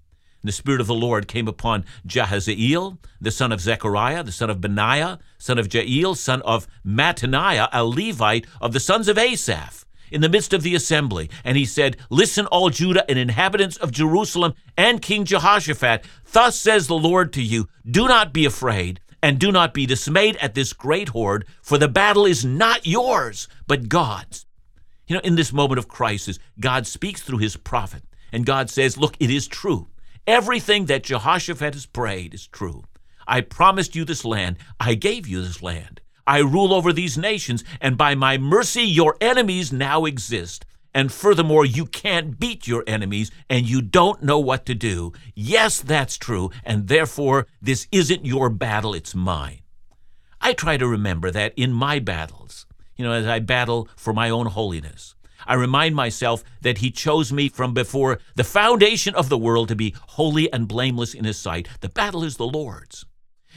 the 0.44 0.52
Spirit 0.52 0.82
of 0.82 0.88
the 0.88 0.94
Lord 0.94 1.28
came 1.28 1.48
upon 1.48 1.86
Jahaziel, 2.06 2.98
the 3.20 3.32
son 3.32 3.52
of 3.52 3.62
Zechariah, 3.62 4.24
the 4.24 4.32
son 4.32 4.50
of 4.50 4.62
Benaiah, 4.62 5.20
son 5.38 5.58
of 5.58 5.68
Jeiel, 5.68 6.16
son 6.16 6.42
of 6.44 6.68
Mattaniah, 6.86 7.70
a 7.74 7.84
Levite 7.84 8.46
of 8.62 8.74
the 8.74 8.80
sons 8.80 9.08
of 9.08 9.18
Asaph, 9.18 9.86
in 10.12 10.22
the 10.22 10.30
midst 10.30 10.54
of 10.54 10.64
the 10.64 10.76
assembly. 10.76 11.30
And 11.44 11.58
he 11.58 11.66
said, 11.66 11.98
Listen, 12.10 12.46
all 12.48 12.70
Judah 12.70 13.10
and 13.10 13.20
inhabitants 13.20 13.78
of 13.78 13.92
Jerusalem 13.92 14.54
and 14.78 15.02
King 15.02 15.26
Jehoshaphat, 15.26 16.06
thus 16.32 16.60
says 16.60 16.88
the 16.88 16.96
Lord 16.96 17.34
to 17.34 17.42
you, 17.42 17.68
Do 17.90 18.08
not 18.08 18.34
be 18.34 18.46
afraid. 18.46 19.00
And 19.24 19.40
do 19.40 19.52
not 19.52 19.74
be 19.74 19.88
dismayed 19.88 20.38
at 20.38 20.54
this 20.54 20.74
great 20.74 21.10
horde, 21.10 21.48
for 21.64 21.80
the 21.80 21.88
battle 21.88 22.28
is 22.28 22.46
not 22.46 22.86
yours, 22.86 23.48
but 23.66 23.90
God's. 23.90 24.46
You 25.08 25.16
know, 25.16 25.22
in 25.22 25.36
this 25.36 25.52
moment 25.52 25.80
of 25.80 25.88
crisis, 25.88 26.38
God 26.60 26.86
speaks 26.86 27.24
through 27.24 27.40
his 27.40 27.58
prophet, 27.58 28.04
and 28.32 28.46
God 28.46 28.70
says, 28.70 28.96
Look, 28.96 29.18
it 29.20 29.32
is 29.32 29.48
true. 29.48 29.88
Everything 30.28 30.88
that 30.88 31.06
Jehoshaphat 31.06 31.74
has 31.74 31.86
prayed 31.86 32.34
is 32.34 32.48
true. 32.48 32.84
I 33.26 33.40
promised 33.40 33.96
you 33.96 34.04
this 34.04 34.26
land. 34.26 34.58
I 34.78 34.94
gave 34.94 35.26
you 35.26 35.42
this 35.42 35.64
land. 35.64 36.02
I 36.28 36.40
rule 36.40 36.74
over 36.74 36.92
these 36.92 37.18
nations, 37.18 37.64
and 37.80 37.98
by 37.98 38.14
my 38.14 38.38
mercy, 38.38 38.84
your 38.84 39.16
enemies 39.22 39.72
now 39.72 40.04
exist. 40.04 40.66
And 40.94 41.14
furthermore, 41.14 41.66
you 41.66 41.86
can't 41.86 42.38
beat 42.38 42.68
your 42.68 42.84
enemies, 42.86 43.32
and 43.50 43.70
you 43.70 43.82
don't 43.82 44.22
know 44.22 44.38
what 44.38 44.66
to 44.66 44.76
do. 44.76 45.14
Yes, 45.34 45.80
that's 45.80 46.18
true, 46.18 46.52
and 46.62 46.90
therefore, 46.90 47.48
this 47.62 47.88
isn't 47.94 48.26
your 48.26 48.50
battle, 48.50 48.94
it's 48.94 49.16
mine. 49.16 49.62
I 50.42 50.52
try 50.52 50.76
to 50.76 50.88
remember 50.88 51.32
that 51.32 51.54
in 51.56 51.72
my 51.72 52.00
battles, 52.00 52.66
you 52.98 53.06
know, 53.06 53.14
as 53.14 53.28
I 53.28 53.40
battle 53.40 53.88
for 53.96 54.12
my 54.12 54.30
own 54.30 54.48
holiness, 54.48 55.16
I 55.46 55.54
remind 55.54 55.96
myself 55.96 56.44
that 56.62 56.80
He 56.80 56.92
chose 56.92 57.32
me 57.32 57.50
from 57.50 57.74
before 57.74 58.20
the 58.36 58.44
foundation 58.44 59.16
of 59.16 59.30
the 59.30 59.38
world 59.38 59.68
to 59.70 59.76
be 59.76 59.96
holy 60.10 60.52
and 60.52 60.68
blameless 60.68 61.14
in 61.14 61.26
His 61.26 61.38
sight. 61.38 61.68
The 61.82 61.90
battle 61.90 62.24
is 62.24 62.38
the 62.38 62.48
Lord's. 62.48 63.06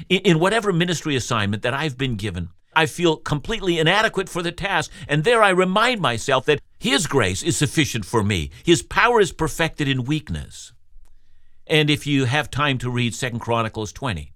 In, 0.08 0.38
whatever 0.38 0.72
ministry 0.72 1.16
assignment 1.16 1.62
that 1.62 1.74
I've 1.74 1.98
been 1.98 2.16
given, 2.16 2.50
I 2.74 2.86
feel 2.86 3.16
completely 3.16 3.78
inadequate 3.78 4.28
for 4.28 4.42
the 4.42 4.52
task, 4.52 4.90
and 5.08 5.24
there 5.24 5.42
I 5.42 5.50
remind 5.50 6.00
myself 6.00 6.46
that 6.46 6.60
His 6.78 7.06
grace 7.06 7.42
is 7.42 7.56
sufficient 7.56 8.04
for 8.04 8.22
me. 8.22 8.50
His 8.64 8.82
power 8.82 9.20
is 9.20 9.32
perfected 9.32 9.88
in 9.88 10.04
weakness. 10.04 10.72
And 11.66 11.90
if 11.90 12.06
you 12.06 12.24
have 12.24 12.50
time 12.50 12.78
to 12.78 12.90
read 12.90 13.14
Second 13.14 13.40
Chronicles 13.40 13.92
20, 13.92 14.32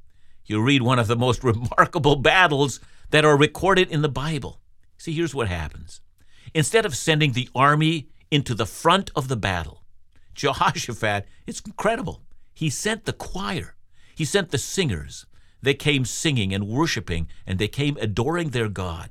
you 0.46 0.62
read 0.62 0.83
one 0.83 0.98
of 0.98 1.07
the 1.07 1.16
most 1.16 1.42
remarkable 1.44 2.16
battles 2.16 2.80
that 3.11 3.24
are 3.24 3.37
recorded 3.37 3.90
in 3.90 4.02
the 4.02 4.09
Bible. 4.09 4.61
See, 4.98 5.12
here's 5.12 5.35
what 5.35 5.48
happens. 5.48 6.00
Instead 6.54 6.86
of 6.86 6.96
sending 6.96 7.32
the 7.32 7.48
army 7.54 8.08
into 8.30 8.54
the 8.54 8.66
front 8.66 9.10
of 9.16 9.26
the 9.26 9.36
battle, 9.36 9.82
Jehoshaphat, 10.34 11.26
it's 11.46 11.60
incredible. 11.60 12.22
He 12.54 12.70
sent 12.70 13.04
the 13.04 13.12
choir, 13.12 13.74
he 14.14 14.24
sent 14.24 14.50
the 14.50 14.58
singers, 14.58 15.26
they 15.60 15.74
came 15.74 16.04
singing 16.04 16.54
and 16.54 16.68
worshiping, 16.68 17.26
and 17.46 17.58
they 17.58 17.68
came 17.68 17.96
adoring 18.00 18.50
their 18.50 18.68
God. 18.68 19.10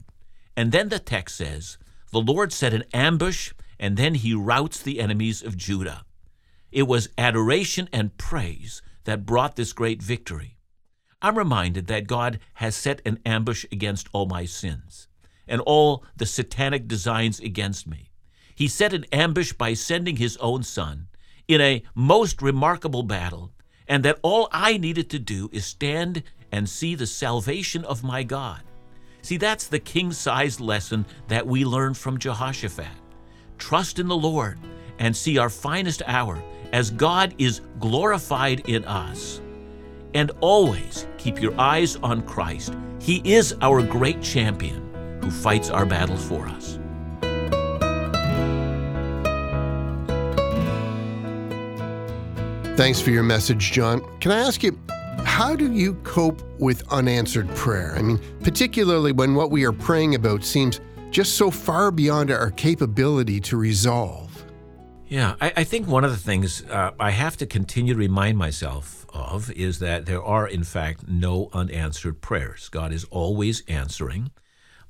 And 0.55 0.71
then 0.71 0.89
the 0.89 0.99
text 0.99 1.35
says, 1.35 1.77
The 2.11 2.21
Lord 2.21 2.53
set 2.53 2.73
an 2.73 2.83
ambush, 2.93 3.53
and 3.79 3.97
then 3.97 4.15
he 4.15 4.33
routs 4.33 4.81
the 4.81 4.99
enemies 4.99 5.41
of 5.41 5.57
Judah. 5.57 6.05
It 6.71 6.83
was 6.83 7.09
adoration 7.17 7.89
and 7.91 8.17
praise 8.17 8.81
that 9.03 9.25
brought 9.25 9.55
this 9.55 9.73
great 9.73 10.01
victory. 10.01 10.57
I'm 11.21 11.37
reminded 11.37 11.87
that 11.87 12.07
God 12.07 12.39
has 12.55 12.75
set 12.75 13.01
an 13.05 13.19
ambush 13.25 13.65
against 13.71 14.07
all 14.13 14.27
my 14.27 14.45
sins 14.45 15.07
and 15.47 15.61
all 15.61 16.03
the 16.15 16.25
satanic 16.25 16.87
designs 16.87 17.39
against 17.39 17.87
me. 17.87 18.09
He 18.55 18.67
set 18.67 18.93
an 18.93 19.05
ambush 19.11 19.53
by 19.53 19.73
sending 19.73 20.17
his 20.17 20.37
own 20.37 20.63
son 20.63 21.07
in 21.47 21.59
a 21.59 21.83
most 21.95 22.41
remarkable 22.41 23.03
battle, 23.03 23.51
and 23.87 24.03
that 24.05 24.19
all 24.21 24.47
I 24.51 24.77
needed 24.77 25.09
to 25.11 25.19
do 25.19 25.49
is 25.51 25.65
stand 25.65 26.23
and 26.51 26.69
see 26.69 26.95
the 26.95 27.07
salvation 27.07 27.83
of 27.85 28.03
my 28.03 28.23
God. 28.23 28.61
See, 29.21 29.37
that's 29.37 29.67
the 29.67 29.79
king 29.79 30.11
sized 30.11 30.59
lesson 30.59 31.05
that 31.27 31.47
we 31.47 31.65
learn 31.65 31.93
from 31.93 32.19
Jehoshaphat. 32.19 32.85
Trust 33.57 33.99
in 33.99 34.07
the 34.07 34.15
Lord 34.15 34.59
and 34.99 35.15
see 35.15 35.37
our 35.37 35.49
finest 35.49 36.01
hour 36.05 36.41
as 36.71 36.91
God 36.91 37.33
is 37.37 37.61
glorified 37.79 38.67
in 38.69 38.83
us. 38.85 39.41
And 40.13 40.31
always 40.41 41.07
keep 41.17 41.41
your 41.41 41.59
eyes 41.59 41.95
on 41.97 42.21
Christ. 42.21 42.75
He 42.99 43.21
is 43.23 43.55
our 43.61 43.81
great 43.81 44.21
champion 44.21 44.82
who 45.23 45.31
fights 45.31 45.69
our 45.69 45.85
battles 45.85 46.23
for 46.27 46.47
us. 46.47 46.77
Thanks 52.75 52.99
for 52.99 53.11
your 53.11 53.23
message, 53.23 53.71
John. 53.71 54.01
Can 54.19 54.31
I 54.31 54.39
ask 54.39 54.63
you, 54.63 54.77
how 55.23 55.55
do 55.55 55.71
you 55.71 55.93
cope 56.03 56.41
with 56.59 56.83
unanswered 56.91 57.47
prayer? 57.55 57.95
I 57.95 58.01
mean, 58.01 58.19
particularly 58.43 59.11
when 59.11 59.35
what 59.35 59.51
we 59.51 59.63
are 59.63 59.71
praying 59.71 60.15
about 60.15 60.43
seems 60.43 60.81
just 61.11 61.35
so 61.35 61.51
far 61.51 61.91
beyond 61.91 62.31
our 62.31 62.51
capability 62.51 63.39
to 63.41 63.57
resolve. 63.57 64.43
Yeah, 65.07 65.35
I, 65.39 65.53
I 65.57 65.63
think 65.63 65.87
one 65.87 66.03
of 66.03 66.09
the 66.09 66.17
things 66.17 66.63
uh, 66.65 66.91
I 66.99 67.11
have 67.11 67.37
to 67.37 67.45
continue 67.45 67.93
to 67.93 67.99
remind 67.99 68.37
myself 68.37 69.05
of 69.13 69.51
is 69.51 69.77
that 69.77 70.07
there 70.07 70.23
are, 70.23 70.47
in 70.47 70.63
fact, 70.63 71.07
no 71.07 71.49
unanswered 71.53 72.19
prayers. 72.19 72.67
God 72.69 72.91
is 72.91 73.03
always 73.05 73.61
answering, 73.67 74.31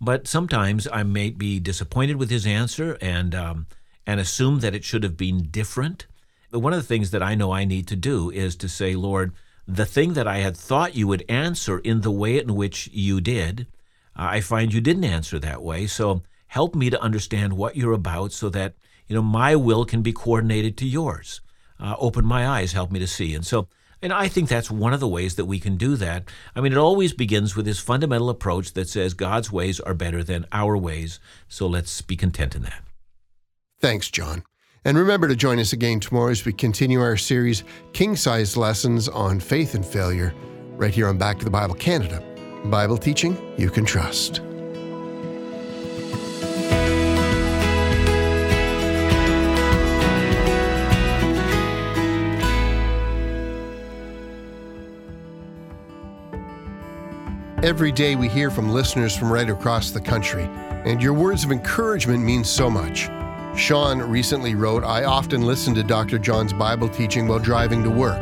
but 0.03 0.27
sometimes 0.27 0.87
I 0.91 1.03
may 1.03 1.29
be 1.29 1.59
disappointed 1.59 2.17
with 2.17 2.29
His 2.29 2.45
answer 2.45 2.97
and 3.01 3.33
um, 3.33 3.67
and 4.05 4.19
assume 4.19 4.59
that 4.59 4.75
it 4.75 4.83
should 4.83 5.03
have 5.03 5.17
been 5.17 5.47
different. 5.49 6.07
But 6.51 6.59
one 6.59 6.73
of 6.73 6.79
the 6.79 6.87
things 6.87 7.11
that 7.11 7.23
I 7.23 7.35
know 7.35 7.51
I 7.51 7.65
need 7.65 7.87
to 7.87 7.95
do 7.95 8.29
is 8.29 8.55
to 8.57 8.69
say, 8.69 8.95
Lord, 8.95 9.33
the 9.67 9.85
thing 9.85 10.13
that 10.13 10.27
I 10.27 10.37
had 10.39 10.57
thought 10.57 10.95
you 10.95 11.07
would 11.07 11.25
answer 11.29 11.79
in 11.79 12.01
the 12.01 12.11
way 12.11 12.37
in 12.37 12.55
which 12.55 12.89
you 12.91 13.21
did, 13.21 13.67
uh, 14.15 14.27
I 14.29 14.41
find 14.41 14.73
you 14.73 14.81
didn't 14.81 15.05
answer 15.05 15.39
that 15.39 15.63
way. 15.63 15.87
So 15.87 16.21
help 16.47 16.75
me 16.75 16.89
to 16.89 17.01
understand 17.01 17.53
what 17.53 17.75
you're 17.75 17.93
about 17.93 18.31
so 18.33 18.49
that 18.49 18.75
you 19.07 19.15
know 19.15 19.21
my 19.21 19.55
will 19.55 19.85
can 19.85 20.01
be 20.01 20.13
coordinated 20.13 20.77
to 20.77 20.85
yours. 20.85 21.41
Uh, 21.79 21.95
open 21.97 22.25
my 22.25 22.47
eyes, 22.47 22.73
help 22.73 22.91
me 22.91 22.99
to 22.99 23.07
see. 23.07 23.33
And 23.33 23.45
so, 23.45 23.67
and 24.03 24.11
I 24.11 24.27
think 24.27 24.49
that's 24.49 24.69
one 24.69 24.93
of 24.93 24.99
the 24.99 25.07
ways 25.07 25.35
that 25.35 25.45
we 25.45 25.59
can 25.59 25.77
do 25.77 25.95
that. 25.95 26.25
I 26.55 26.61
mean, 26.61 26.73
it 26.73 26.77
always 26.77 27.13
begins 27.13 27.55
with 27.55 27.65
this 27.65 27.79
fundamental 27.79 28.29
approach 28.29 28.73
that 28.73 28.89
says 28.89 29.13
God's 29.13 29.49
ways 29.49 29.79
are 29.79 29.93
better 29.93 30.23
than 30.23 30.45
our 30.51 30.77
ways. 30.77 31.21
So 31.47 31.67
let's 31.67 32.01
be 32.01 32.17
content 32.17 32.53
in 32.53 32.63
that. 32.63 32.83
Thanks, 33.79 34.11
John. 34.11 34.43
And 34.83 34.97
remember 34.97 35.29
to 35.29 35.35
join 35.37 35.57
us 35.57 35.71
again 35.71 36.01
tomorrow 36.01 36.31
as 36.31 36.43
we 36.43 36.51
continue 36.51 36.99
our 36.99 37.15
series, 37.15 37.63
King 37.93 38.17
Size 38.17 38.57
Lessons 38.57 39.07
on 39.07 39.39
Faith 39.39 39.73
and 39.73 39.85
Failure, 39.85 40.33
right 40.75 40.93
here 40.93 41.07
on 41.07 41.17
Back 41.17 41.39
to 41.39 41.45
the 41.45 41.51
Bible 41.51 41.75
Canada. 41.75 42.21
Bible 42.65 42.97
teaching 42.97 43.37
you 43.57 43.69
can 43.69 43.85
trust. 43.85 44.41
Every 57.63 57.93
day 57.93 58.17
we 58.17 58.27
hear 58.27 58.51
from 58.51 58.71
listeners 58.71 59.15
from 59.15 59.31
right 59.31 59.49
across 59.49 59.91
the 59.91 60.01
country, 60.01 60.49
and 60.83 61.01
your 61.01 61.13
words 61.13 61.45
of 61.45 61.51
encouragement 61.53 62.21
mean 62.21 62.43
so 62.43 62.69
much. 62.69 63.09
Sean 63.57 63.99
recently 64.01 64.53
wrote, 64.53 64.83
I 64.83 65.05
often 65.05 65.43
listen 65.43 65.73
to 65.75 65.83
Dr. 65.83 66.19
John's 66.19 66.51
Bible 66.51 66.89
teaching 66.89 67.25
while 67.25 67.39
driving 67.39 67.81
to 67.85 67.89
work. 67.89 68.21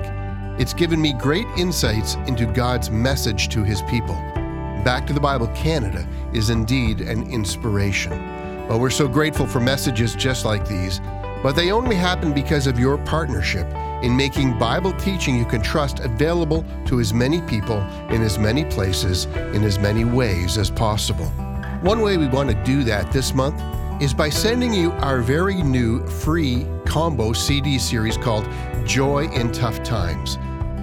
It's 0.60 0.76
given 0.76 1.02
me 1.02 1.14
great 1.14 1.48
insights 1.58 2.18
into 2.28 2.46
God's 2.46 2.92
message 2.92 3.50
to 3.50 3.64
his 3.64 3.82
people. 3.90 4.14
Back 4.84 5.08
to 5.08 5.14
the 5.14 5.20
Bible 5.20 5.48
Canada 5.56 6.08
is 6.34 6.52
indeed 6.52 7.02
an 7.02 7.28
inspiration. 7.32 8.68
Well, 8.68 8.80
we're 8.80 8.92
so 8.92 9.08
grateful 9.08 9.48
for 9.48 9.60
messages 9.60 10.14
just 10.14 10.46
like 10.46 10.68
these, 10.68 11.02
but 11.42 11.54
they 11.54 11.72
only 11.72 11.96
happen 11.96 12.32
because 12.32 12.68
of 12.68 12.78
your 12.78 13.00
partnership 13.00 13.66
in 14.02 14.16
making 14.16 14.58
Bible 14.58 14.94
teaching 14.94 15.38
you 15.38 15.46
can 15.46 15.62
trust 15.62 16.00
available 16.00 16.66
to 16.86 17.00
as 17.00 17.14
many 17.14 17.42
people 17.42 17.78
in 18.10 18.22
as 18.22 18.40
many 18.40 18.66
places 18.66 19.26
in 19.56 19.64
as 19.64 19.80
many 19.80 20.04
ways 20.04 20.58
as 20.58 20.70
possible. 20.70 21.28
One 21.82 22.02
way 22.02 22.18
we 22.18 22.28
want 22.28 22.50
to 22.50 22.64
do 22.64 22.84
that 22.84 23.12
this 23.12 23.34
month 23.34 23.62
is 24.02 24.14
by 24.14 24.30
sending 24.30 24.74
you 24.74 24.92
our 24.94 25.20
very 25.22 25.62
new 25.62 26.06
free 26.08 26.66
combo 26.86 27.34
CD 27.34 27.78
series 27.78 28.18
called 28.18 28.48
Joy 28.86 29.28
in 29.30 29.52
Tough 29.52 29.84
Times. 29.84 30.38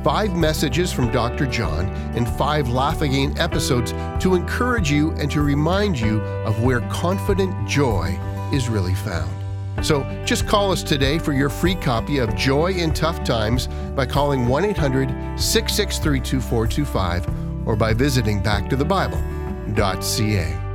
Five 0.04 0.36
messages 0.36 0.92
from 0.92 1.10
Dr. 1.10 1.46
John 1.46 1.86
and 2.14 2.28
five 2.28 2.68
Laugh 2.68 3.02
Again 3.02 3.36
episodes 3.38 3.92
to 4.22 4.34
encourage 4.34 4.90
you 4.90 5.10
and 5.12 5.30
to 5.32 5.42
remind 5.42 5.98
you 5.98 6.20
of 6.20 6.62
where 6.62 6.80
confident 6.82 7.68
joy 7.68 8.18
is 8.52 8.68
really 8.68 8.94
found. 8.94 9.37
So 9.82 10.04
just 10.24 10.46
call 10.46 10.72
us 10.72 10.82
today 10.82 11.18
for 11.18 11.32
your 11.32 11.48
free 11.48 11.74
copy 11.74 12.18
of 12.18 12.34
Joy 12.34 12.72
in 12.72 12.92
Tough 12.92 13.24
Times 13.24 13.68
by 13.94 14.04
calling 14.06 14.48
1 14.48 14.64
800 14.64 15.08
663 15.38 16.20
2425 16.20 17.66
or 17.66 17.76
by 17.76 17.94
visiting 17.94 18.42
backtothebible.ca. 18.42 20.67